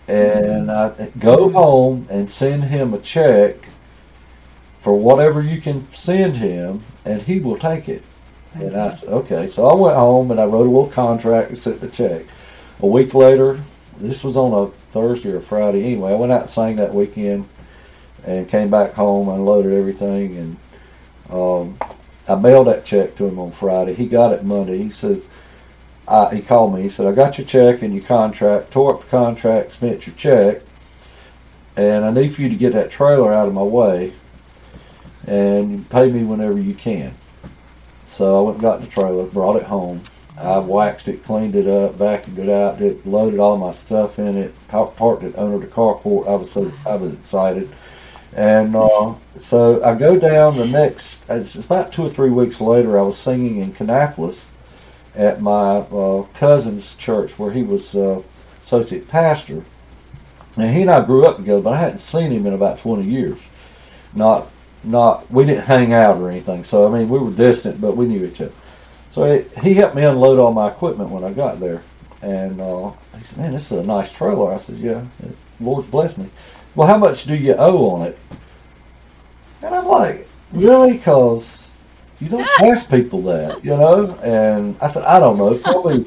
[0.08, 3.54] And I go home and send him a check
[4.86, 8.04] for whatever you can send him, and he will take it.
[8.54, 9.48] And I said, okay.
[9.48, 12.24] So I went home and I wrote a little contract and sent the check.
[12.78, 13.60] A week later,
[13.98, 16.12] this was on a Thursday or Friday anyway.
[16.12, 17.48] I went out and sang that weekend
[18.24, 20.56] and came back home, unloaded everything, and
[21.32, 21.76] um,
[22.28, 23.92] I mailed that check to him on Friday.
[23.92, 24.78] He got it Monday.
[24.78, 25.26] He says,
[26.06, 26.82] I, he called me.
[26.82, 30.14] He said, I got your check and your contract, tore up the contract, spent your
[30.14, 30.62] check,
[31.74, 34.12] and I need for you to get that trailer out of my way
[35.26, 37.12] and pay me whenever you can.
[38.06, 40.00] So I went and got the trailer, brought it home.
[40.38, 44.36] I waxed it, cleaned it up, vacuumed it out, did, loaded all my stuff in
[44.36, 46.28] it, parked it under the carport.
[46.28, 47.74] I was so I was excited,
[48.34, 51.28] and uh, so I go down the next.
[51.30, 52.98] It's about two or three weeks later.
[52.98, 54.50] I was singing in Kannapolis
[55.14, 58.20] at my uh, cousin's church where he was uh,
[58.60, 59.64] associate pastor,
[60.58, 63.04] and he and I grew up together, but I hadn't seen him in about twenty
[63.04, 63.40] years.
[64.14, 64.50] Not
[64.84, 66.64] not we didn't hang out or anything.
[66.64, 68.52] So I mean, we were distant, but we knew each other.
[69.10, 71.82] So it, he helped me unload all my equipment when I got there,
[72.22, 75.04] and uh, he said, "Man, this is a nice trailer." I said, "Yeah,
[75.60, 76.28] Lord's blessed me."
[76.74, 78.18] Well, how much do you owe on it?
[79.62, 81.82] And I'm like, "Really?" Because
[82.20, 84.10] you don't ask people that, you know.
[84.22, 86.06] And I said, "I don't know, probably."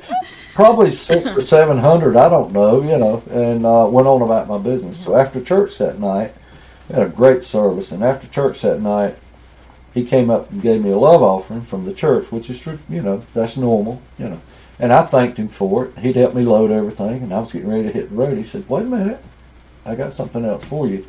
[0.56, 4.50] Probably six or seven hundred, I don't know, you know, and uh, went on about
[4.50, 5.02] my business.
[5.02, 6.34] So after church that night,
[6.90, 9.16] we had a great service, and after church that night,
[9.94, 13.02] he came up and gave me a love offering from the church, which is you
[13.02, 14.40] know, that's normal, you know.
[14.80, 15.98] And I thanked him for it.
[16.00, 18.38] He'd helped me load everything, and I was getting ready to hit the road.
[18.38, 19.22] He said, "Wait a minute,
[19.86, 21.06] I got something else for you."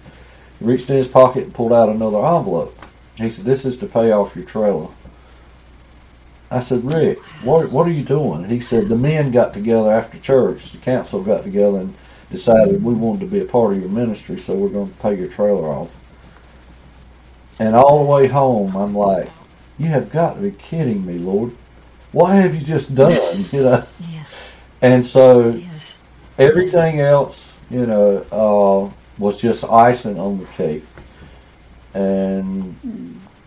[0.59, 2.77] He reached in his pocket and pulled out another envelope.
[3.15, 4.89] He said, "This is to pay off your trailer."
[6.51, 10.19] I said, "Rick, what what are you doing?" He said, "The men got together after
[10.19, 10.73] church.
[10.73, 11.95] The council got together and
[12.31, 15.17] decided we wanted to be a part of your ministry, so we're going to pay
[15.17, 15.91] your trailer off."
[17.59, 19.29] And all the way home, I'm like,
[19.79, 21.53] "You have got to be kidding me, Lord!
[22.13, 23.85] What have you just done?" You know.
[24.13, 24.53] Yes.
[24.83, 25.67] And so Yes.
[26.39, 30.85] everything else, you know, uh, was just icing on the cake.
[31.95, 32.75] And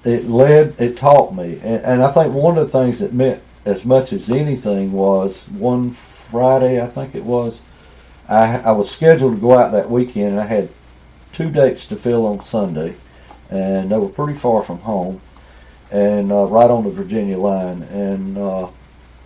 [0.04, 1.60] it led, it taught me.
[1.64, 5.48] And, and I think one of the things that meant as much as anything was
[5.58, 7.62] one Friday, I think it was,
[8.30, 10.70] I, I was scheduled to go out that weekend and I had
[11.32, 12.96] two dates to fill on Sunday.
[13.50, 15.22] And they were pretty far from home
[15.92, 17.84] and uh, right on the Virginia line.
[17.84, 18.68] And uh,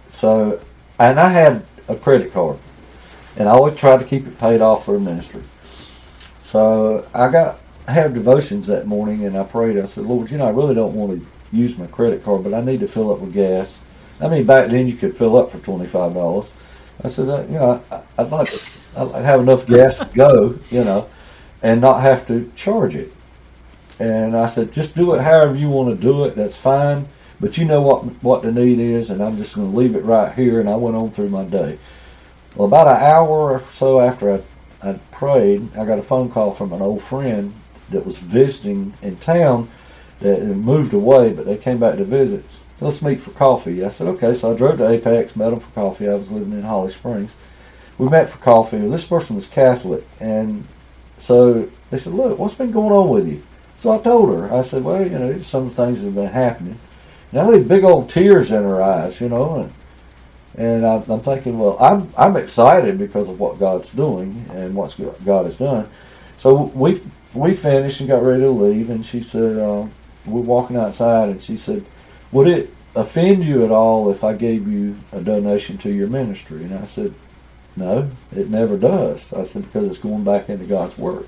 [0.08, 0.60] so
[1.00, 2.58] and I had a credit card,
[3.38, 5.44] and I always tried to keep it paid off for the ministry.
[6.42, 9.78] So I got I had devotions that morning, and I prayed.
[9.78, 12.54] I said, Lord, you know, I really don't want to use my credit card, but
[12.54, 13.86] I need to fill up with gas.
[14.20, 16.54] I mean, back then you could fill up for twenty five dollars.
[17.04, 18.60] I said, uh, you know, I, I'd like to
[18.98, 21.08] I'd have enough gas to go, you know,
[21.62, 23.14] and not have to charge it.
[24.00, 26.36] And I said, just do it however you want to do it.
[26.36, 27.08] That's fine.
[27.40, 30.04] But you know what what the need is, and I'm just going to leave it
[30.04, 30.60] right here.
[30.60, 31.78] And I went on through my day.
[32.56, 34.42] Well, about an hour or so after I
[34.82, 37.54] I prayed, I got a phone call from an old friend
[37.90, 39.68] that was visiting in town
[40.20, 42.44] that moved away, but they came back to visit.
[42.80, 43.84] Let's meet for coffee.
[43.84, 44.34] I said, okay.
[44.34, 46.08] So I drove to Apex, met them for coffee.
[46.08, 47.36] I was living in Holly Springs.
[47.98, 48.78] We met for coffee.
[48.78, 50.64] And This person was Catholic, and
[51.18, 53.42] so they said, look, what's been going on with you?
[53.78, 54.52] So I told her.
[54.54, 56.78] I said, well, you know, some things have been happening.
[57.32, 59.74] Now they big old tears in her eyes, you know, and
[60.58, 64.98] and I, I'm thinking, well, I'm I'm excited because of what God's doing and what
[65.24, 65.90] God has done.
[66.36, 67.02] So we
[67.36, 69.86] we finished and got ready to leave, and she said, uh,
[70.26, 71.86] we're walking outside, and she said,
[72.32, 76.64] would it offend you at all if I gave you a donation to your ministry?
[76.64, 77.14] And I said,
[77.78, 79.34] no, it never does.
[79.34, 81.28] I said, because it's going back into God's work.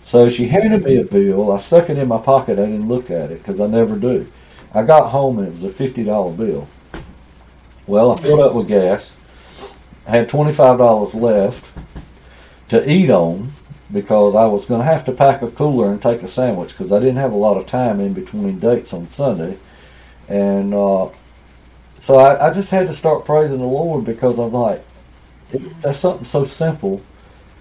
[0.00, 1.50] So she handed me a bill.
[1.52, 2.58] I stuck it in my pocket.
[2.58, 4.26] I didn't look at it because I never do.
[4.74, 6.68] I got home and it was a $50 bill.
[7.86, 9.16] Well, I filled up with gas.
[10.06, 11.72] I had $25 left
[12.68, 13.50] to eat on
[13.92, 16.92] because I was going to have to pack a cooler and take a sandwich because
[16.92, 19.56] I didn't have a lot of time in between dates on Sunday.
[20.28, 21.08] And uh,
[21.96, 24.84] so I, I, just had to start praising the Lord because I'm like,
[25.50, 27.00] it, that's something so simple.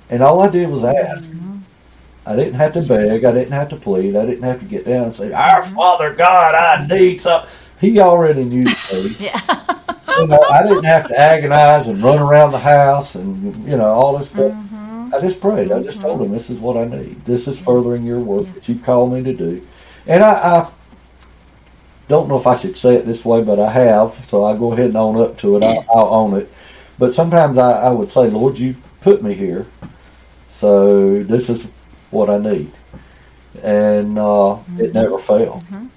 [0.09, 1.25] And all I did was ask.
[1.25, 1.57] Mm-hmm.
[2.25, 3.23] I didn't have to beg.
[3.23, 4.15] I didn't have to plead.
[4.15, 7.49] I didn't have to get down and say, Our Father God, I need something.
[7.79, 8.73] He already knew me.
[9.19, 9.39] yeah.
[10.19, 13.85] you know, I didn't have to agonize and run around the house and, you know,
[13.85, 14.51] all this stuff.
[14.51, 14.77] Mm-hmm.
[15.13, 15.71] I just prayed.
[15.71, 17.23] I just told him, "This is what I need.
[17.23, 18.53] This is furthering your work yeah.
[18.53, 19.65] that you called me to do."
[20.05, 20.71] And I, I,
[22.07, 24.71] don't know if I should say it this way, but I have, so I go
[24.73, 25.63] ahead and own up to it.
[25.63, 26.51] I'll, I'll own it.
[26.99, 29.65] But sometimes I, I would say, "Lord, you put me here,
[30.47, 31.71] so this is
[32.11, 32.71] what I need,"
[33.63, 34.81] and uh, mm-hmm.
[34.81, 35.87] it never failed mm-hmm.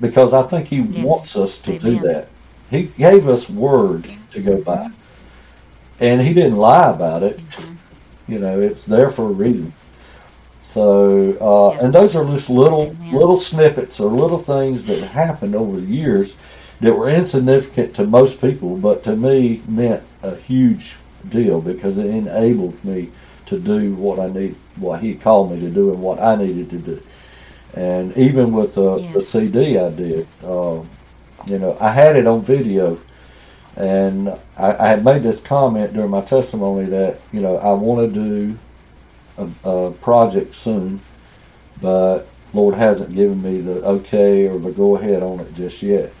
[0.00, 1.04] because I think He yes.
[1.04, 1.80] wants us to Amen.
[1.80, 2.28] do that.
[2.70, 4.90] He gave us word to go by,
[6.00, 7.38] and He didn't lie about it.
[7.38, 8.32] Mm-hmm.
[8.32, 9.72] You know, it's there for a reason.
[10.60, 11.86] So, uh, yeah.
[11.86, 13.12] and those are just little Amen.
[13.14, 16.36] little snippets or little things that happened over the years
[16.80, 20.96] that were insignificant to most people, but to me meant a huge
[21.28, 23.10] deal because it enabled me
[23.46, 26.70] to do what I need, what He called me to do, and what I needed
[26.70, 27.02] to do.
[27.74, 29.14] And even with the, yes.
[29.14, 30.82] the CD I did, uh,
[31.46, 32.98] you know, I had it on video
[33.76, 38.12] and I, I, had made this comment during my testimony that, you know, I want
[38.12, 38.58] to do
[39.38, 41.00] a, a project soon,
[41.80, 46.12] but Lord hasn't given me the okay or the go ahead on it just yet.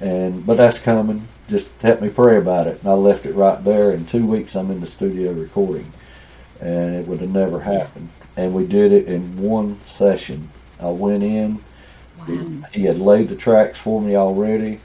[0.00, 1.26] And but that's coming.
[1.50, 2.80] Just help me pray about it.
[2.80, 3.90] And I left it right there.
[3.90, 5.90] In two weeks, I'm in the studio recording,
[6.60, 8.08] and it would have never happened.
[8.36, 10.48] And we did it in one session.
[10.78, 11.58] I went in.
[12.18, 12.62] Wow.
[12.72, 14.78] He, had laid the tracks for me already.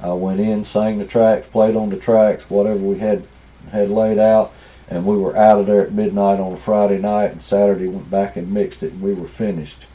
[0.00, 3.26] I went in, sang the tracks, played on the tracks, whatever we had
[3.72, 4.52] had laid out,
[4.88, 7.32] and we were out of there at midnight on a Friday night.
[7.32, 9.86] And Saturday went back and mixed it, and we were finished.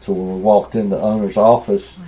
[0.00, 2.04] So when we walked in the owner's office, wow.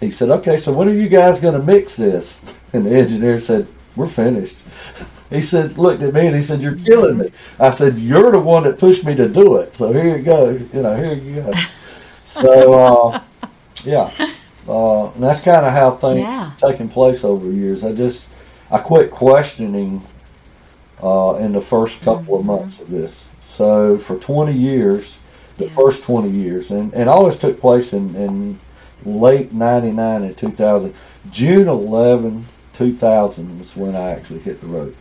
[0.00, 3.40] He said, "Okay, so when are you guys going to mix this?" And the engineer
[3.40, 4.64] said, "We're finished."
[5.30, 7.30] He said, looked at me and he said, "You're killing me."
[7.60, 10.50] I said, "You're the one that pushed me to do it, so here you go.
[10.72, 11.52] You know, here you go."
[12.22, 13.22] So, uh,
[13.84, 14.10] yeah.
[14.68, 16.50] Uh, and that's kind of how things yeah.
[16.58, 17.84] taken place over the years.
[17.84, 18.28] I just
[18.70, 20.02] I quit questioning
[21.02, 22.50] uh, in the first couple mm-hmm.
[22.50, 23.30] of months of this.
[23.40, 25.20] So for 20 years,
[25.56, 25.74] the yes.
[25.74, 28.60] first 20 years, and, and all this took place in, in
[29.04, 30.94] late 99 and 2000.
[31.30, 34.96] June 11, 2000 was when I actually hit the road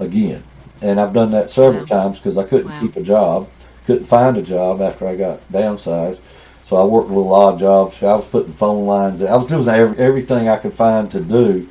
[0.00, 0.42] again.
[0.82, 1.86] And I've done that several wow.
[1.86, 2.80] times because I couldn't wow.
[2.80, 3.48] keep a job,
[3.86, 6.20] couldn't find a job after I got downsized.
[6.62, 8.02] So I worked a little odd jobs.
[8.02, 9.22] I was putting phone lines.
[9.22, 11.66] I was doing every, everything I could find to do,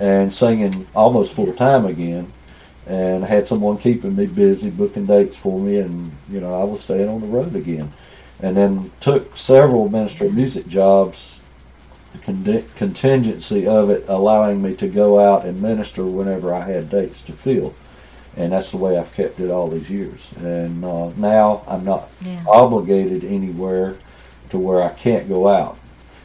[0.00, 2.32] and singing almost full time again.
[2.86, 6.64] And I had someone keeping me busy, booking dates for me, and you know I
[6.64, 7.92] was staying on the road again.
[8.44, 11.40] And then took several ministry music jobs.
[12.26, 17.22] The contingency of it allowing me to go out and minister whenever I had dates
[17.22, 17.74] to fill
[18.36, 20.32] and that's the way I've kept it all these years.
[20.38, 22.42] And uh, now I'm not yeah.
[22.46, 23.96] obligated anywhere
[24.50, 25.78] to where I can't go out.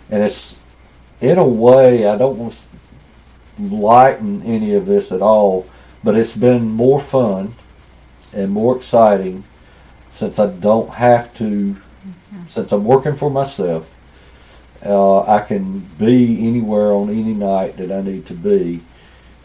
[0.09, 0.61] And it's
[1.21, 2.79] in a way I don't want to,
[3.59, 5.67] lighten any of this at all,
[6.01, 7.53] but it's been more fun
[8.33, 9.43] and more exciting
[10.07, 11.75] since I don't have to,
[12.47, 13.95] since I'm working for myself.
[14.85, 18.79] Uh, I can be anywhere on any night that I need to be,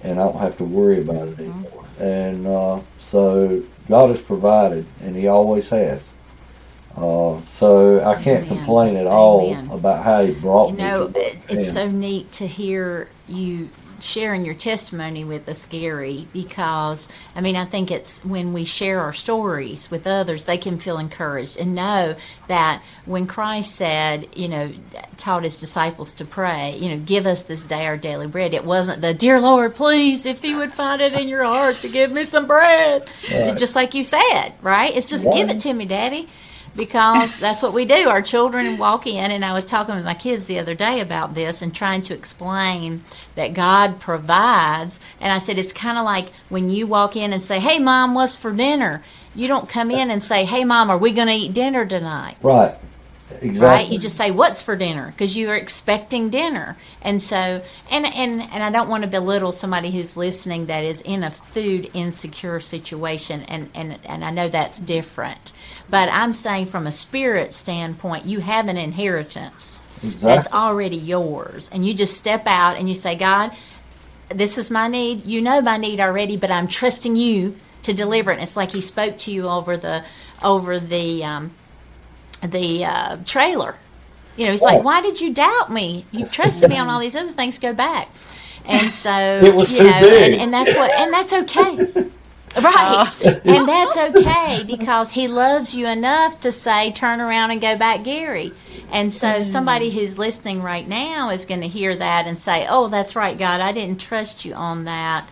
[0.04, 1.84] and I don't have to worry about it anymore.
[2.00, 6.14] And uh, so God has provided, and He always has.
[6.96, 8.58] Uh, so I can't Amen.
[8.58, 9.70] complain at all Amen.
[9.72, 13.08] about how He brought You me know, to where it- it's so neat to hear
[13.28, 13.68] you
[14.04, 19.00] sharing your testimony with us, Gary, because I mean, I think it's when we share
[19.00, 22.16] our stories with others, they can feel encouraged and know
[22.48, 24.72] that when Christ said, you know,
[25.16, 28.64] taught his disciples to pray, you know, give us this day our daily bread, it
[28.64, 32.12] wasn't the, dear Lord, please, if you would find it in your heart to give
[32.12, 33.08] me some bread.
[33.30, 33.56] Right.
[33.56, 34.94] Just like you said, right?
[34.94, 36.28] It's just give it to me, Daddy
[36.76, 38.08] because that's what we do.
[38.08, 41.34] Our children walk in, and I was talking with my kids the other day about
[41.34, 43.04] this and trying to explain
[43.36, 45.00] that God provides.
[45.20, 48.14] And I said, it's kind of like when you walk in and say, Hey, mom,
[48.14, 49.02] what's for dinner?
[49.34, 52.36] You don't come in and say, Hey, mom, are we going to eat dinner tonight?
[52.42, 52.76] Right.
[53.40, 53.58] Exactly.
[53.58, 53.88] Right?
[53.88, 55.08] You just say, What's for dinner?
[55.10, 56.76] Because you are expecting dinner.
[57.02, 61.00] And so, and, and, and I don't want to belittle somebody who's listening that is
[61.00, 63.42] in a food insecure situation.
[63.42, 65.52] And, and, and I know that's different.
[65.94, 69.80] But I'm saying from a spirit standpoint, you have an inheritance
[70.24, 71.70] that's already yours.
[71.72, 73.52] And you just step out and you say, God,
[74.28, 75.24] this is my need.
[75.26, 78.34] You know my need already, but I'm trusting you to deliver it.
[78.34, 80.04] And it's like he spoke to you over the
[80.42, 81.52] over the um,
[82.42, 83.76] the uh, trailer.
[84.36, 84.74] You know, he's Right.
[84.74, 86.06] like, "Why did you doubt me?
[86.12, 87.58] You trusted me on all these other things.
[87.60, 88.08] Go back."
[88.66, 90.22] And so It was you too know, big.
[90.22, 91.82] And, and that's what, and that's okay.
[92.56, 93.12] Right.
[93.24, 97.76] Uh, and that's okay because he loves you enough to say, turn around and go
[97.76, 98.52] back, Gary.
[98.92, 99.44] And so mm.
[99.44, 103.36] somebody who's listening right now is going to hear that and say, oh, that's right,
[103.36, 105.28] God, I didn't trust you on that.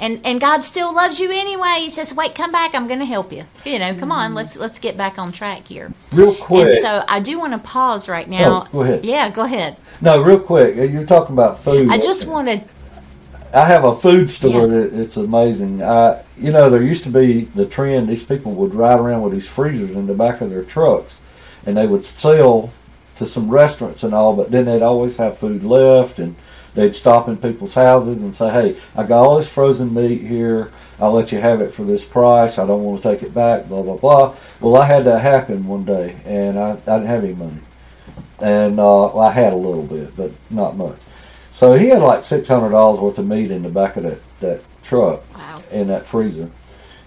[0.00, 1.76] And, and God still loves you anyway.
[1.78, 2.74] He says, "Wait, come back.
[2.74, 3.44] I'm going to help you.
[3.64, 4.32] You know, come on.
[4.32, 4.34] Mm.
[4.34, 6.66] Let's let's get back on track here." Real quick.
[6.66, 8.62] And so I do want to pause right oh, now.
[8.62, 9.04] Oh, go ahead.
[9.04, 9.76] Yeah, go ahead.
[10.00, 10.74] no, real quick.
[10.74, 11.90] You're talking about food.
[11.90, 12.68] I just wanted.
[13.54, 14.66] I have a food store Yeah.
[14.66, 15.82] that it's amazing.
[15.82, 18.08] I, you know, there used to be the trend.
[18.08, 21.20] These people would ride around with these freezers in the back of their trucks,
[21.64, 22.70] and they would sell
[23.16, 24.34] to some restaurants and all.
[24.34, 26.34] But then they'd always have food left, and
[26.74, 30.70] they'd stop in people's houses and say, "Hey, I got all this frozen meat here.
[31.00, 32.58] I'll let you have it for this price.
[32.58, 34.34] I don't want to take it back." Blah blah blah.
[34.60, 37.60] Well, I had that happen one day, and I, I didn't have any money,
[38.40, 40.98] and uh, well, I had a little bit, but not much.
[41.54, 44.18] So he had like six hundred dollars worth of meat in the back of that,
[44.40, 45.62] that truck Wow.
[45.70, 46.50] in that freezer,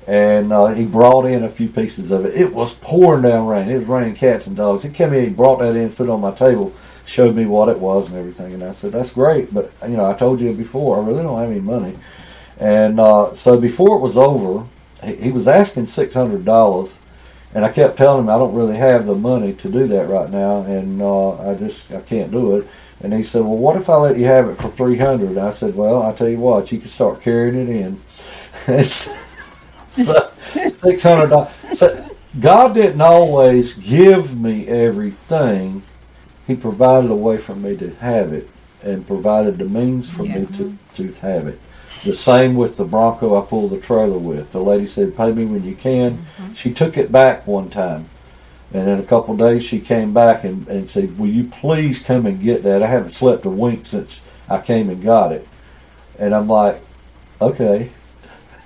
[0.07, 2.33] and uh, he brought in a few pieces of it.
[2.33, 3.67] It was pouring down rain.
[3.67, 4.83] It was raining cats and dogs.
[4.83, 6.73] He came in, he brought that in, put it on my table,
[7.05, 10.09] showed me what it was and everything, and I said, "That's great, but you know,
[10.09, 11.97] I told you before, I really don't have any money."
[12.57, 14.65] And uh, so before it was over,
[15.03, 16.99] he, he was asking six hundred dollars.
[17.53, 20.29] And I kept telling him I don't really have the money to do that right
[20.29, 22.67] now, and uh, I just I can't do it.
[23.01, 25.37] And he said, "Well, what if I let you have it for three hundred?
[25.37, 27.99] I said, "Well, I tell you what, you can start carrying it in."
[28.67, 29.15] It's-
[29.89, 30.29] so
[30.67, 31.49] six hundred dollars.
[31.73, 35.81] So God didn't always give me everything.
[36.45, 38.49] He provided a way for me to have it,
[38.83, 41.59] and provided the means for me to to have it.
[42.03, 44.51] The same with the Bronco I pulled the trailer with.
[44.51, 46.53] The lady said, "Pay me when you can." Mm-hmm.
[46.53, 48.07] She took it back one time,
[48.73, 51.99] and in a couple of days she came back and, and said, "Will you please
[51.99, 52.83] come and get that?
[52.83, 55.47] I haven't slept a wink since I came and got it."
[56.19, 56.81] And I'm like,
[57.41, 57.91] "Okay."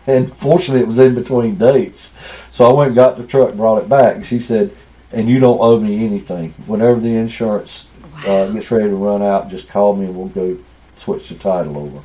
[0.07, 2.17] And fortunately, it was in between dates,
[2.49, 4.15] so I went and got the truck, brought it back.
[4.15, 4.71] And she said,
[5.11, 6.55] "And you don't owe me anything.
[6.65, 7.87] Whenever the insurance
[8.25, 10.57] uh, gets ready to run out, just call me and we'll go
[10.95, 11.99] switch the title over."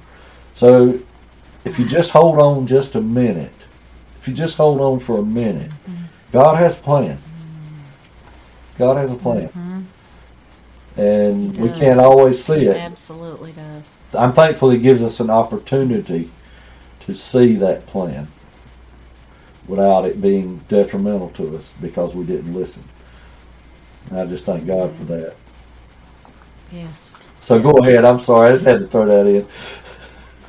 [0.52, 1.00] So,
[1.64, 3.54] if you just hold on just a minute,
[4.20, 5.70] if you just hold on for a minute,
[6.32, 7.16] God has a plan.
[8.78, 9.48] God has a plan.
[9.48, 9.80] Mm-hmm.
[11.00, 12.76] And we can't always see He it.
[12.76, 13.94] absolutely does.
[14.14, 16.30] I'm thankful He gives us an opportunity
[17.00, 18.26] to see that plan
[19.68, 22.84] without it being detrimental to us because we didn't listen.
[24.10, 25.36] And I just thank God for that.
[26.72, 27.32] Yes.
[27.38, 28.04] So go ahead.
[28.04, 28.48] I'm sorry.
[28.48, 29.46] I just had to throw that in.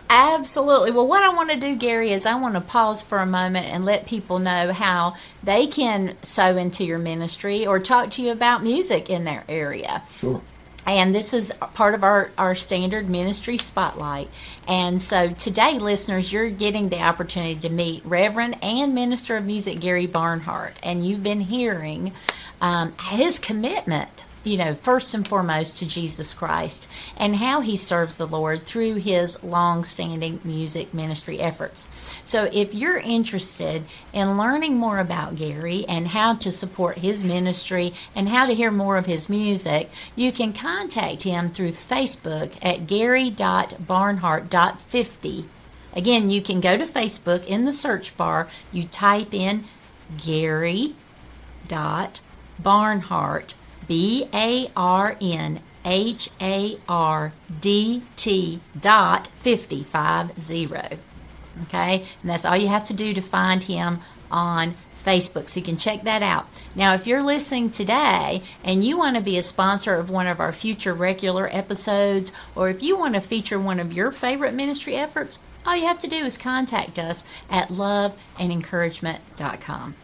[0.09, 0.91] Absolutely.
[0.91, 3.67] Well, what I want to do, Gary, is I want to pause for a moment
[3.67, 8.31] and let people know how they can sow into your ministry or talk to you
[8.31, 10.01] about music in their area.
[10.11, 10.41] Sure.
[10.85, 14.29] And this is part of our, our standard ministry spotlight.
[14.69, 19.81] And so today, listeners, you're getting the opportunity to meet Reverend and Minister of Music
[19.81, 20.75] Gary Barnhardt.
[20.81, 22.13] And you've been hearing
[22.61, 24.09] um, his commitment.
[24.47, 26.87] You know, first and foremost to Jesus Christ
[27.17, 31.85] and how he serves the Lord through his long standing music ministry efforts.
[32.23, 33.83] So, if you're interested
[34.13, 38.71] in learning more about Gary and how to support his ministry and how to hear
[38.71, 45.45] more of his music, you can contact him through Facebook at gary.barnhardt.50.
[45.93, 49.65] Again, you can go to Facebook in the search bar, you type in
[50.17, 50.95] Gary
[51.67, 52.21] dot
[52.63, 53.55] Barnhardt
[53.87, 60.87] B A R N H A R D T dot fifty five zero.
[61.63, 64.75] Okay, and that's all you have to do to find him on
[65.05, 66.47] Facebook, so you can check that out.
[66.75, 70.41] Now, if you're listening today and you want to be a sponsor of one of
[70.41, 74.95] our future regular episodes, or if you want to feature one of your favorite ministry
[74.95, 79.95] efforts, all you have to do is contact us at loveandencouragement.com.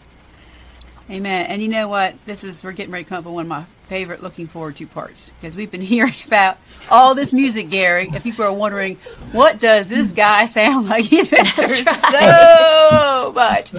[1.09, 1.47] Amen.
[1.47, 2.15] And you know what?
[2.25, 4.75] This is we're getting ready to come up with one of my favorite looking forward
[4.77, 6.57] to parts because we've been hearing about
[6.89, 8.09] all this music, Gary.
[8.13, 8.95] If people are wondering
[9.31, 13.73] what does this guy sound like, he's been through so much,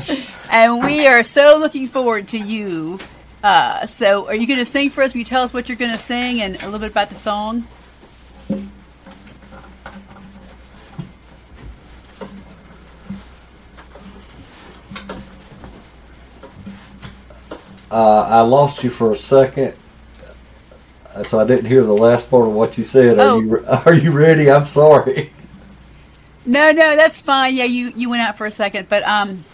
[0.51, 2.99] and we are so looking forward to you.
[3.43, 5.12] Uh, so, are you going to sing for us?
[5.12, 7.14] Will you tell us what you're going to sing and a little bit about the
[7.14, 7.66] song?
[17.95, 19.76] Uh, I lost you for a second,
[21.14, 23.18] uh, so I didn't hear the last part of what you said.
[23.20, 23.40] Are Oh.
[23.40, 24.51] you Are you ready?
[24.51, 25.32] I'm sorry.
[26.47, 27.55] No, no, that's fine.
[27.57, 29.45] Yeah, you you went out for a second, but um,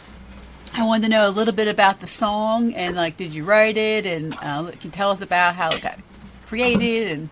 [0.75, 3.77] I wanted to know a little bit about the song and like, did you write
[3.77, 4.07] it?
[4.07, 5.99] And uh, can you tell us about how it got
[6.47, 7.31] created and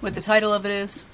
[0.00, 1.04] what the title of it is?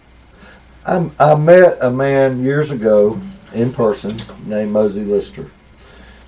[0.87, 3.21] I, I met a man years ago
[3.55, 4.13] in person
[4.49, 5.51] named Mosie Lister.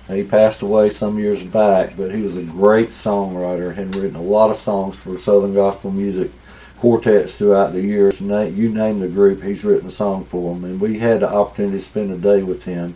[0.07, 3.73] He passed away some years back, but he was a great songwriter.
[3.73, 6.31] Had written a lot of songs for Southern gospel music
[6.77, 8.21] quartets throughout the years.
[8.21, 10.63] You name the group, he's written a song for them.
[10.63, 12.95] And we had the opportunity to spend a day with him.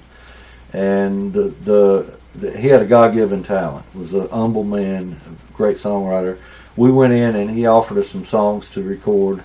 [0.73, 3.95] And the, the, the he had a God-given talent.
[3.95, 6.37] Was a humble man, a great songwriter.
[6.75, 9.41] We went in and he offered us some songs to record,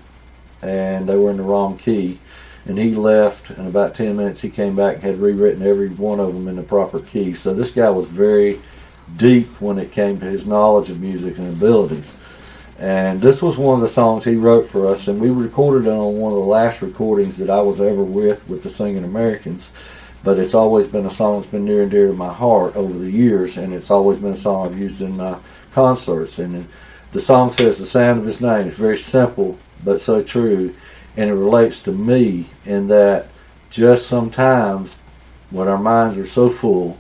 [0.61, 2.19] and they were in the wrong key
[2.67, 6.21] and he left And about 10 minutes he came back and had rewritten every one
[6.21, 7.35] of them in the proper key.
[7.35, 8.61] So this guy was very
[9.17, 12.19] deep when it came to his knowledge of music and abilities.
[12.79, 15.93] And this was one of the songs he wrote for us and we recorded it
[15.93, 19.73] on one of the last recordings that i was ever with with the singing americans.
[20.25, 22.99] But it's always been a song that's been near and dear to my heart over
[22.99, 25.39] the years and it's always been a song i've used in my
[25.73, 26.39] concerts.
[26.39, 26.67] And
[27.13, 30.75] the song says the sound of his name is very simple but so true
[31.17, 33.29] and it relates to me in that
[33.71, 35.03] just sometimes
[35.51, 36.97] when our minds are so full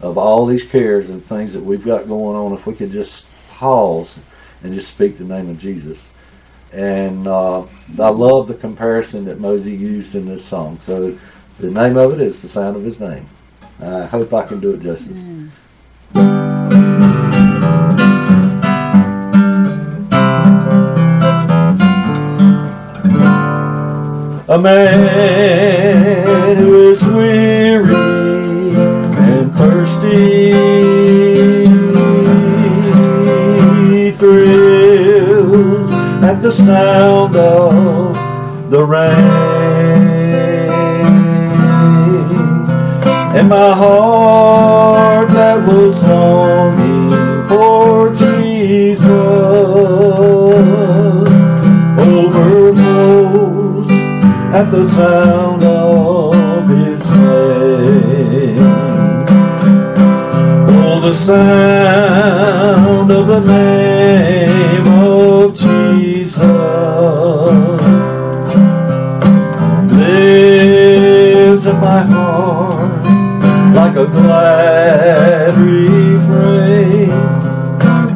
[0.00, 3.30] of all these cares and things that we've got going on, if we could just
[3.48, 4.18] pause
[4.62, 6.12] and just speak the name of Jesus.
[6.72, 10.78] And uh, I love the comparison that Mosie used in this song.
[10.80, 11.16] So
[11.58, 13.26] the name of it is The Sound of His Name.
[13.80, 15.28] I hope I can do it justice.
[24.56, 27.94] A man who is weary
[29.28, 30.50] and thirsty
[34.12, 35.92] thrills
[36.22, 38.16] at the sound of
[38.70, 39.12] the rain.
[43.36, 46.85] And my heart that was longing
[54.56, 58.56] at the sound of his name.
[60.78, 66.40] Oh, the sound of the name of Jesus
[69.92, 73.04] lives in my heart
[73.74, 77.12] like a glad refrain.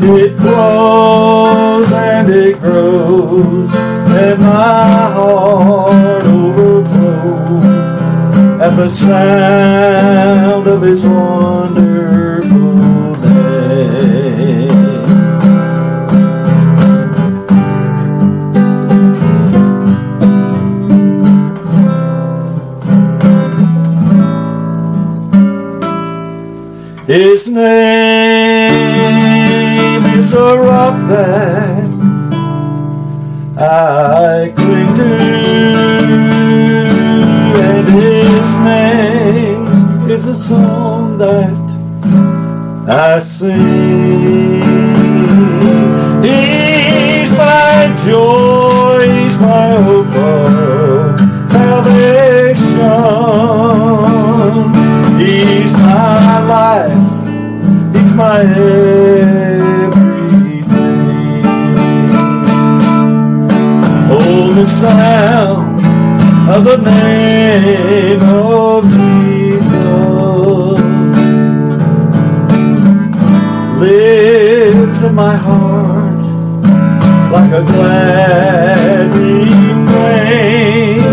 [0.02, 6.29] It grows and it grows, and my heart
[8.62, 14.70] at the sound of His wonderful name.
[27.06, 28.72] His name
[30.18, 32.10] is a rock that
[33.58, 35.39] I cling to,
[40.40, 41.52] song that
[42.88, 44.62] I sing.
[46.22, 52.80] He's my joy, he's my hope of salvation.
[55.20, 57.08] He's my life,
[57.94, 59.60] he's my everything.
[64.10, 65.80] Oh, the sound
[66.48, 68.09] of the name.
[77.60, 81.04] A glad refrain.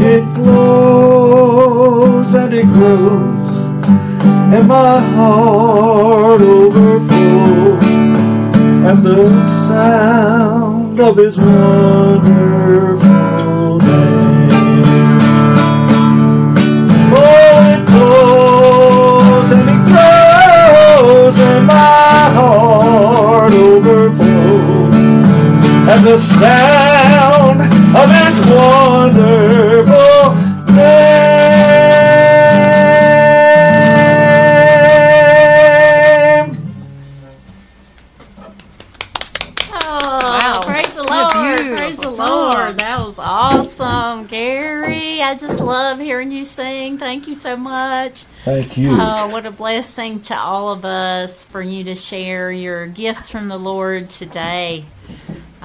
[0.00, 3.58] It flows and it grows,
[4.54, 7.88] and my heart overflows,
[8.88, 9.30] and the
[9.68, 12.95] sound of His wonderful
[26.06, 30.34] the sound of his wonderful
[35.16, 36.56] name.
[39.72, 40.62] Oh, Wow.
[40.64, 41.32] praise the Lord.
[41.34, 42.10] beautiful Praise the.
[42.10, 42.78] Lord.
[42.78, 44.26] That was awesome.
[44.28, 46.98] Gary, I just love hearing you sing.
[46.98, 48.22] Thank you so much.
[48.44, 48.90] Thank you.
[48.92, 53.48] Oh, what a blessing to all of us for you to share your gifts from
[53.48, 54.84] the Lord today.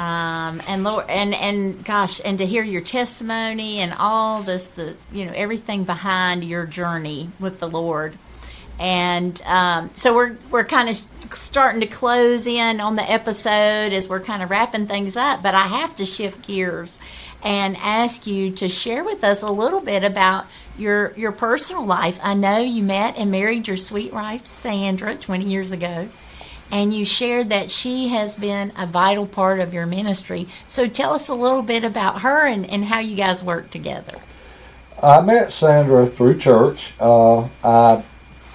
[0.01, 4.95] Um, and Lord, and and gosh, and to hear your testimony and all this, the,
[5.11, 8.17] you know, everything behind your journey with the Lord.
[8.79, 10.99] And um, so we're we're kind of
[11.37, 15.43] starting to close in on the episode as we're kind of wrapping things up.
[15.43, 16.97] But I have to shift gears
[17.43, 20.47] and ask you to share with us a little bit about
[20.79, 22.19] your your personal life.
[22.23, 26.09] I know you met and married your sweet wife Sandra 20 years ago,
[26.71, 30.47] and you shared that she has been a vital part of your ministry.
[30.65, 34.17] So tell us a little bit about her and, and how you guys work together.
[35.03, 36.93] I met Sandra through church.
[36.99, 38.03] Uh, I,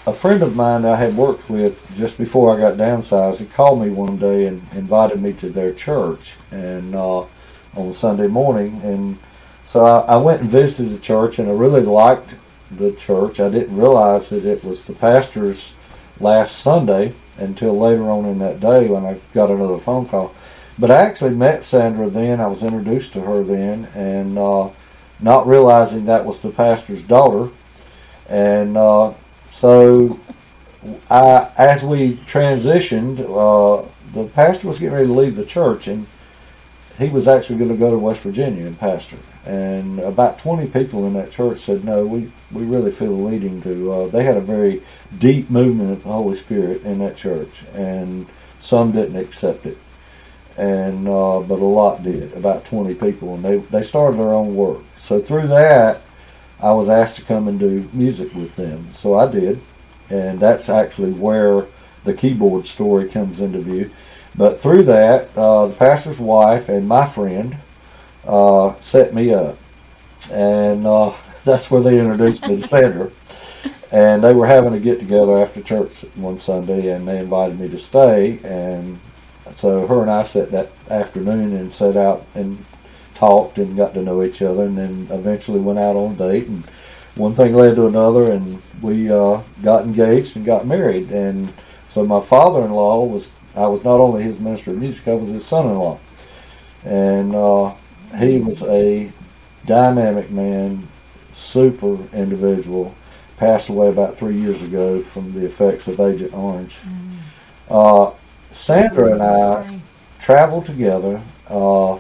[0.07, 3.83] a friend of mine I had worked with just before I got downsized, he called
[3.83, 7.23] me one day and invited me to their church, and uh,
[7.75, 9.19] on Sunday morning, and
[9.64, 12.37] so I, I went and visited the church, and I really liked
[12.71, 13.41] the church.
[13.41, 15.75] I didn't realize that it was the pastor's
[16.21, 20.34] last Sunday until later on in that day when I got another phone call.
[20.78, 22.41] But I actually met Sandra then.
[22.41, 24.68] I was introduced to her then, and uh,
[25.20, 27.51] not realizing that was the pastor's daughter.
[28.28, 29.14] And uh,
[29.47, 30.18] so,
[31.11, 36.07] I, as we transitioned, uh, the pastor was getting ready to leave the church, and
[36.99, 39.18] he was actually going to go to West Virginia and pastor.
[39.44, 43.62] And about 20 people in that church said, "No, we we really feel a leading
[43.62, 44.82] to." Uh, they had a very
[45.18, 48.26] deep movement of the Holy Spirit in that church, and
[48.59, 49.78] some didn't accept it
[50.57, 54.55] and uh, but a lot did, about 20 people, and they they started their own
[54.55, 54.80] work.
[54.94, 56.03] So through that,
[56.61, 58.90] I was asked to come and do music with them.
[58.90, 59.61] So I did,
[60.11, 61.66] and that's actually where
[62.05, 63.90] the keyboard story comes into view.
[64.37, 67.57] But through that, uh, the pastor's wife and my friend
[68.26, 69.57] uh, set me up,
[70.30, 71.12] and uh,
[71.45, 73.11] that's where they introduced me to Sandra.
[73.93, 77.68] And they were having a get together after church one Sunday, and they invited me
[77.68, 78.41] to stay.
[78.43, 78.99] And
[79.53, 82.62] so her and I sat that afternoon and sat out and
[83.14, 86.49] talked and got to know each other, and then eventually went out on a date.
[86.49, 86.64] And
[87.14, 91.11] one thing led to another, and we uh, got engaged and got married.
[91.11, 91.51] And
[91.87, 95.44] so my father-in-law was I was not only his minister of music, I was his
[95.44, 95.98] son-in-law,
[96.84, 97.74] and uh,
[98.18, 99.11] he was a
[99.64, 100.86] dynamic man,
[101.32, 102.94] super individual.
[103.38, 106.78] Passed away about three years ago from the effects of Agent Orange.
[107.68, 108.12] Uh,
[108.50, 109.80] Sandra and I
[110.18, 111.20] traveled together.
[111.46, 111.98] Uh,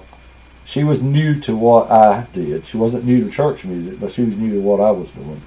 [0.64, 2.64] she was new to what I did.
[2.64, 5.40] She wasn't new to church music, but she was new to what I was doing.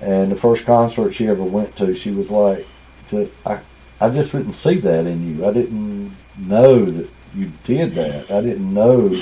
[0.00, 2.66] And the first concert she ever went to, she was like,
[3.08, 3.60] to, I,
[4.00, 5.46] I just didn't see that in you.
[5.46, 8.30] I didn't know that you did that.
[8.30, 9.16] I didn't know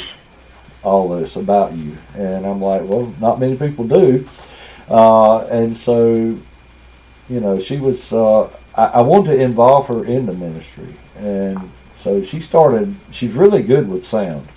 [0.82, 1.96] all this about you.
[2.16, 4.26] And I'm like, well, not many people do.
[4.88, 6.36] Uh, and so,
[7.28, 8.44] you know, she was, uh,
[8.74, 10.94] I, I wanted to involve her in the ministry.
[11.18, 14.48] And so she started, she's really good with sound.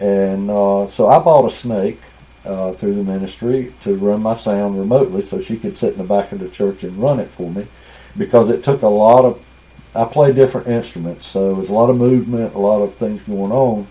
[0.00, 2.00] And uh, so I bought a snake
[2.46, 6.04] uh, through the ministry to run my sound remotely so she could sit in the
[6.04, 7.66] back of the church and run it for me
[8.16, 9.44] because it took a lot of,
[9.94, 13.52] I play different instruments, so there's a lot of movement, a lot of things going
[13.52, 13.86] on.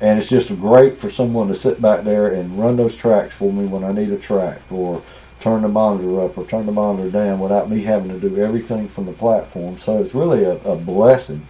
[0.00, 3.52] And it's just great for someone to sit back there and run those tracks for
[3.52, 5.02] me when I need a track or
[5.40, 8.88] turn the monitor up or turn the monitor down without me having to do everything
[8.88, 9.76] from the platform.
[9.76, 11.46] So it's really a, a blessing.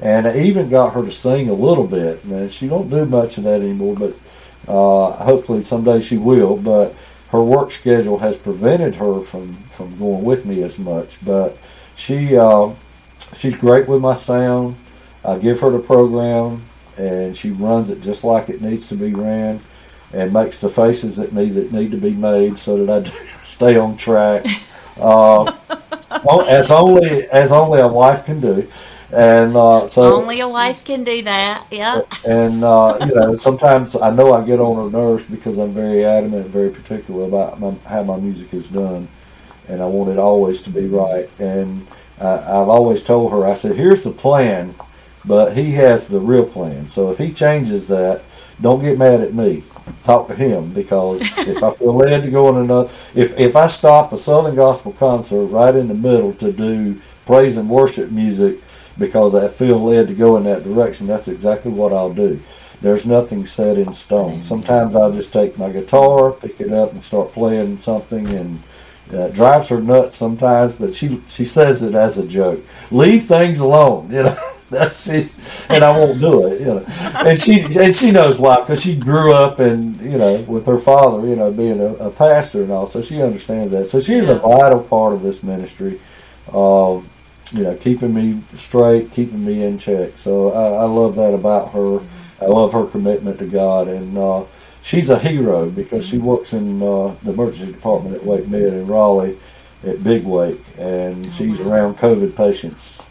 [0.00, 2.24] And I even got her to sing a little bit.
[2.24, 4.18] Man, she don't do much of that anymore, but
[4.68, 6.56] uh, hopefully someday she will.
[6.56, 6.94] But
[7.32, 11.24] her work schedule has prevented her from, from going with me as much.
[11.24, 11.58] But
[11.96, 12.70] she uh,
[13.34, 14.76] she's great with my sound.
[15.24, 16.62] I give her the program,
[16.98, 19.60] and she runs it just like it needs to be ran,
[20.12, 23.76] and makes the faces at me that need to be made so that I stay
[23.78, 24.44] on track.
[25.00, 25.52] Uh,
[26.48, 28.68] as only as only a wife can do.
[29.12, 31.66] And uh, so only a wife can do that.
[31.70, 32.02] Yeah.
[32.26, 36.04] And uh, you know, sometimes I know I get on her nerves because I'm very
[36.04, 39.06] adamant, very particular about my, how my music is done,
[39.68, 41.28] and I want it always to be right.
[41.38, 41.86] And
[42.20, 44.74] uh, I've always told her, I said, "Here's the plan,
[45.26, 46.88] but he has the real plan.
[46.88, 48.22] So if he changes that,
[48.62, 49.62] don't get mad at me.
[50.04, 53.66] Talk to him because if I feel led to go on another, if if I
[53.66, 58.58] stop a Southern gospel concert right in the middle to do praise and worship music."
[58.98, 62.40] Because I feel led to go in that direction, that's exactly what I'll do.
[62.80, 64.42] There's nothing set in stone.
[64.42, 68.60] Sometimes I'll just take my guitar, pick it up, and start playing something, and
[69.14, 70.72] uh, drives her nuts sometimes.
[70.72, 72.62] But she she says it as a joke.
[72.90, 74.36] Leave things alone, you know.
[74.72, 75.38] That's it,
[75.68, 76.84] and I won't do it, you know.
[77.14, 80.78] And she and she knows why because she grew up and you know with her
[80.78, 83.84] father, you know, being a, a pastor and all, so she understands that.
[83.84, 86.00] So she is a vital part of this ministry.
[86.54, 87.06] Um,
[87.52, 90.16] you know, keeping me straight, keeping me in check.
[90.16, 92.00] So I, I love that about her.
[92.40, 94.44] I love her commitment to God, and uh,
[94.82, 99.38] she's a hero because she works in uh, the emergency department at WakeMed in Raleigh
[99.86, 103.06] at Big Wake, and oh, she's around COVID patients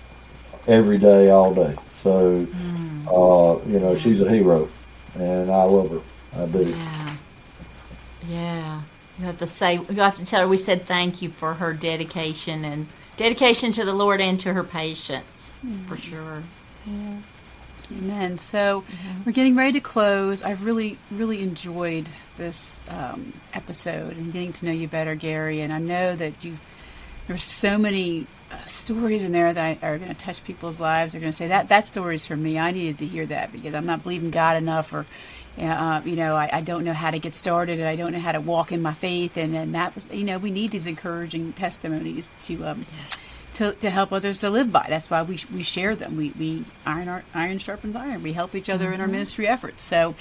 [0.68, 1.76] every day, all day.
[1.90, 3.08] So, mm.
[3.08, 4.70] uh, you know, she's a hero,
[5.16, 6.02] and I love her.
[6.42, 6.70] I do.
[6.70, 7.16] Yeah.
[8.28, 8.82] Yeah.
[9.20, 11.74] You have to say, you have to tell her we said thank you for her
[11.74, 12.88] dedication and
[13.18, 15.84] dedication to the Lord and to her patients, mm-hmm.
[15.86, 16.44] for sure.
[16.86, 17.18] Yeah.
[17.98, 18.38] Amen.
[18.38, 19.24] So mm-hmm.
[19.26, 20.44] we're getting ready to close.
[20.44, 22.08] I've really, really enjoyed
[22.38, 25.62] this um, episode and getting to know you better, Gary.
[25.62, 26.58] And I know that you
[27.28, 31.12] there's so many uh, stories in there that are going to touch people's lives.
[31.12, 32.60] They're going to say that that story's for me.
[32.60, 35.06] I needed to hear that because I'm not believing God enough, or
[35.58, 38.20] uh, you know, I, I, don't know how to get started, and I don't know
[38.20, 39.36] how to walk in my faith.
[39.38, 42.66] And and that was, you know, we need these encouraging testimonies to.
[42.66, 42.86] Um,
[43.56, 44.86] to, to help others to live by.
[44.88, 46.16] That's why we, we share them.
[46.16, 48.24] We, we iron our, iron sharpens iron.
[48.24, 48.94] We help each other mm-hmm.
[48.94, 49.12] in our mm-hmm.
[49.12, 49.84] ministry efforts.
[49.84, 50.16] So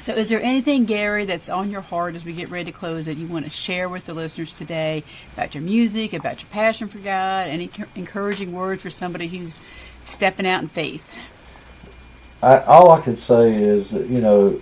[0.00, 3.06] so, is there anything, Gary, that's on your heart as we get ready to close
[3.06, 6.88] that you want to share with the listeners today about your music, about your passion
[6.88, 9.58] for God, any encouraging words for somebody who's
[10.04, 11.14] stepping out in faith?
[12.42, 14.60] I, all I can say is that, you know,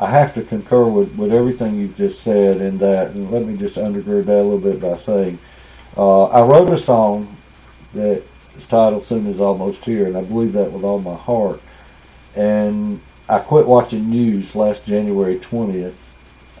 [0.00, 3.56] I have to concur with, with everything you've just said in that, and let me
[3.56, 5.38] just undergird that a little bit by saying,
[5.96, 7.34] uh, I wrote a song
[7.94, 8.22] that
[8.56, 11.60] is titled "Soon Is Almost Here," and I believe that with all my heart.
[12.34, 15.94] And I quit watching news last January 20th,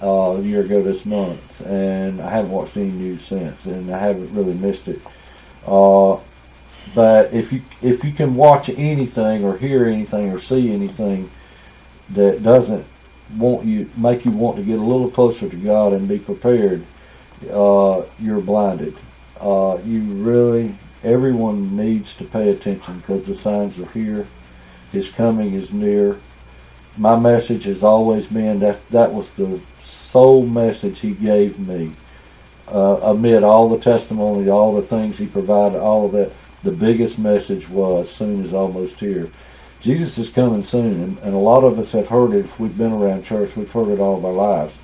[0.02, 3.98] uh, a year ago this month, and I haven't watched any news since, and I
[3.98, 5.00] haven't really missed it.
[5.66, 6.16] Uh,
[6.94, 11.30] but if you if you can watch anything or hear anything or see anything
[12.10, 12.84] that doesn't
[13.36, 16.84] want you make you want to get a little closer to God and be prepared,
[17.50, 18.96] uh, you're blinded.
[19.40, 24.26] Uh, you really everyone needs to pay attention because the signs are here.
[24.92, 26.18] His coming is near
[26.98, 31.92] my message has always been that that was the sole message he gave me.
[32.68, 36.32] Uh, amid all the testimony, all the things he provided, all of that,
[36.66, 39.30] the biggest message was soon is almost here.
[39.80, 42.44] Jesus is coming soon, and, and a lot of us have heard it.
[42.44, 44.80] If we've been around church, we've heard it all of our lives.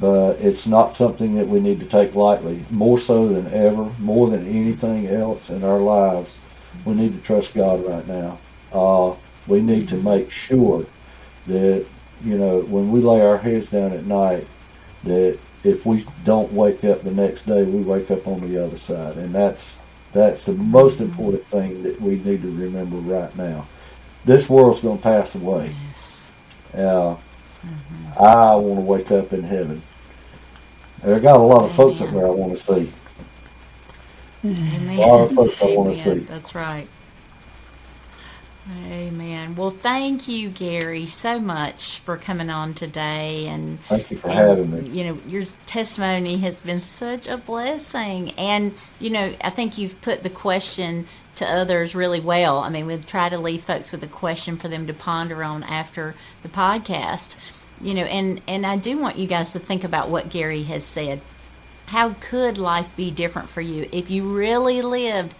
[0.00, 2.64] But it's not something that we need to take lightly.
[2.70, 6.40] More so than ever, more than anything else in our lives,
[6.86, 8.38] we need to trust God right now.
[8.72, 9.14] Uh,
[9.46, 10.86] we need to make sure
[11.46, 11.84] that
[12.24, 14.46] you know when we lay our heads down at night
[15.04, 18.76] that if we don't wake up the next day we wake up on the other
[18.76, 19.81] side and that's
[20.12, 23.66] that's the most important thing that we need to remember right now.
[24.24, 25.74] This world's going to pass away.
[25.88, 26.30] Yes.
[26.74, 28.22] uh, mm-hmm.
[28.22, 29.82] i want to wake up in heaven.
[31.04, 32.92] I got a lot of folks up there i want to see.
[34.44, 34.98] Amen.
[34.98, 36.18] a lot of folks i want to see.
[36.20, 36.88] That's right
[38.86, 39.56] Amen.
[39.56, 43.48] Well, thank you, Gary, so much for coming on today.
[43.48, 44.88] And thank you for and, having me.
[44.88, 48.30] You know, your testimony has been such a blessing.
[48.32, 51.06] And, you know, I think you've put the question
[51.36, 52.58] to others really well.
[52.58, 55.64] I mean, we try to leave folks with a question for them to ponder on
[55.64, 57.36] after the podcast.
[57.80, 60.84] You know, and, and I do want you guys to think about what Gary has
[60.84, 61.20] said.
[61.86, 65.34] How could life be different for you if you really lived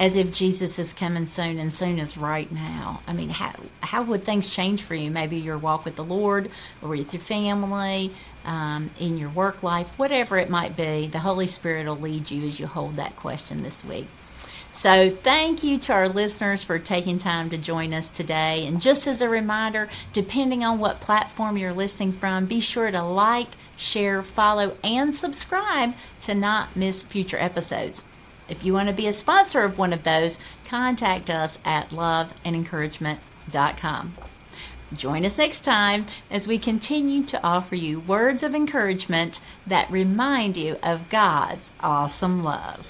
[0.00, 3.02] as if Jesus is coming soon and soon is right now.
[3.06, 5.10] I mean, how, how would things change for you?
[5.10, 8.10] Maybe your walk with the Lord or with your family,
[8.46, 11.06] um, in your work life, whatever it might be.
[11.06, 14.06] The Holy Spirit will lead you as you hold that question this week.
[14.72, 18.66] So, thank you to our listeners for taking time to join us today.
[18.66, 23.02] And just as a reminder, depending on what platform you're listening from, be sure to
[23.02, 25.92] like, share, follow, and subscribe
[26.22, 28.04] to not miss future episodes.
[28.50, 34.14] If you want to be a sponsor of one of those, contact us at loveandencouragement.com.
[34.96, 40.56] Join us next time as we continue to offer you words of encouragement that remind
[40.56, 42.84] you of God's awesome love.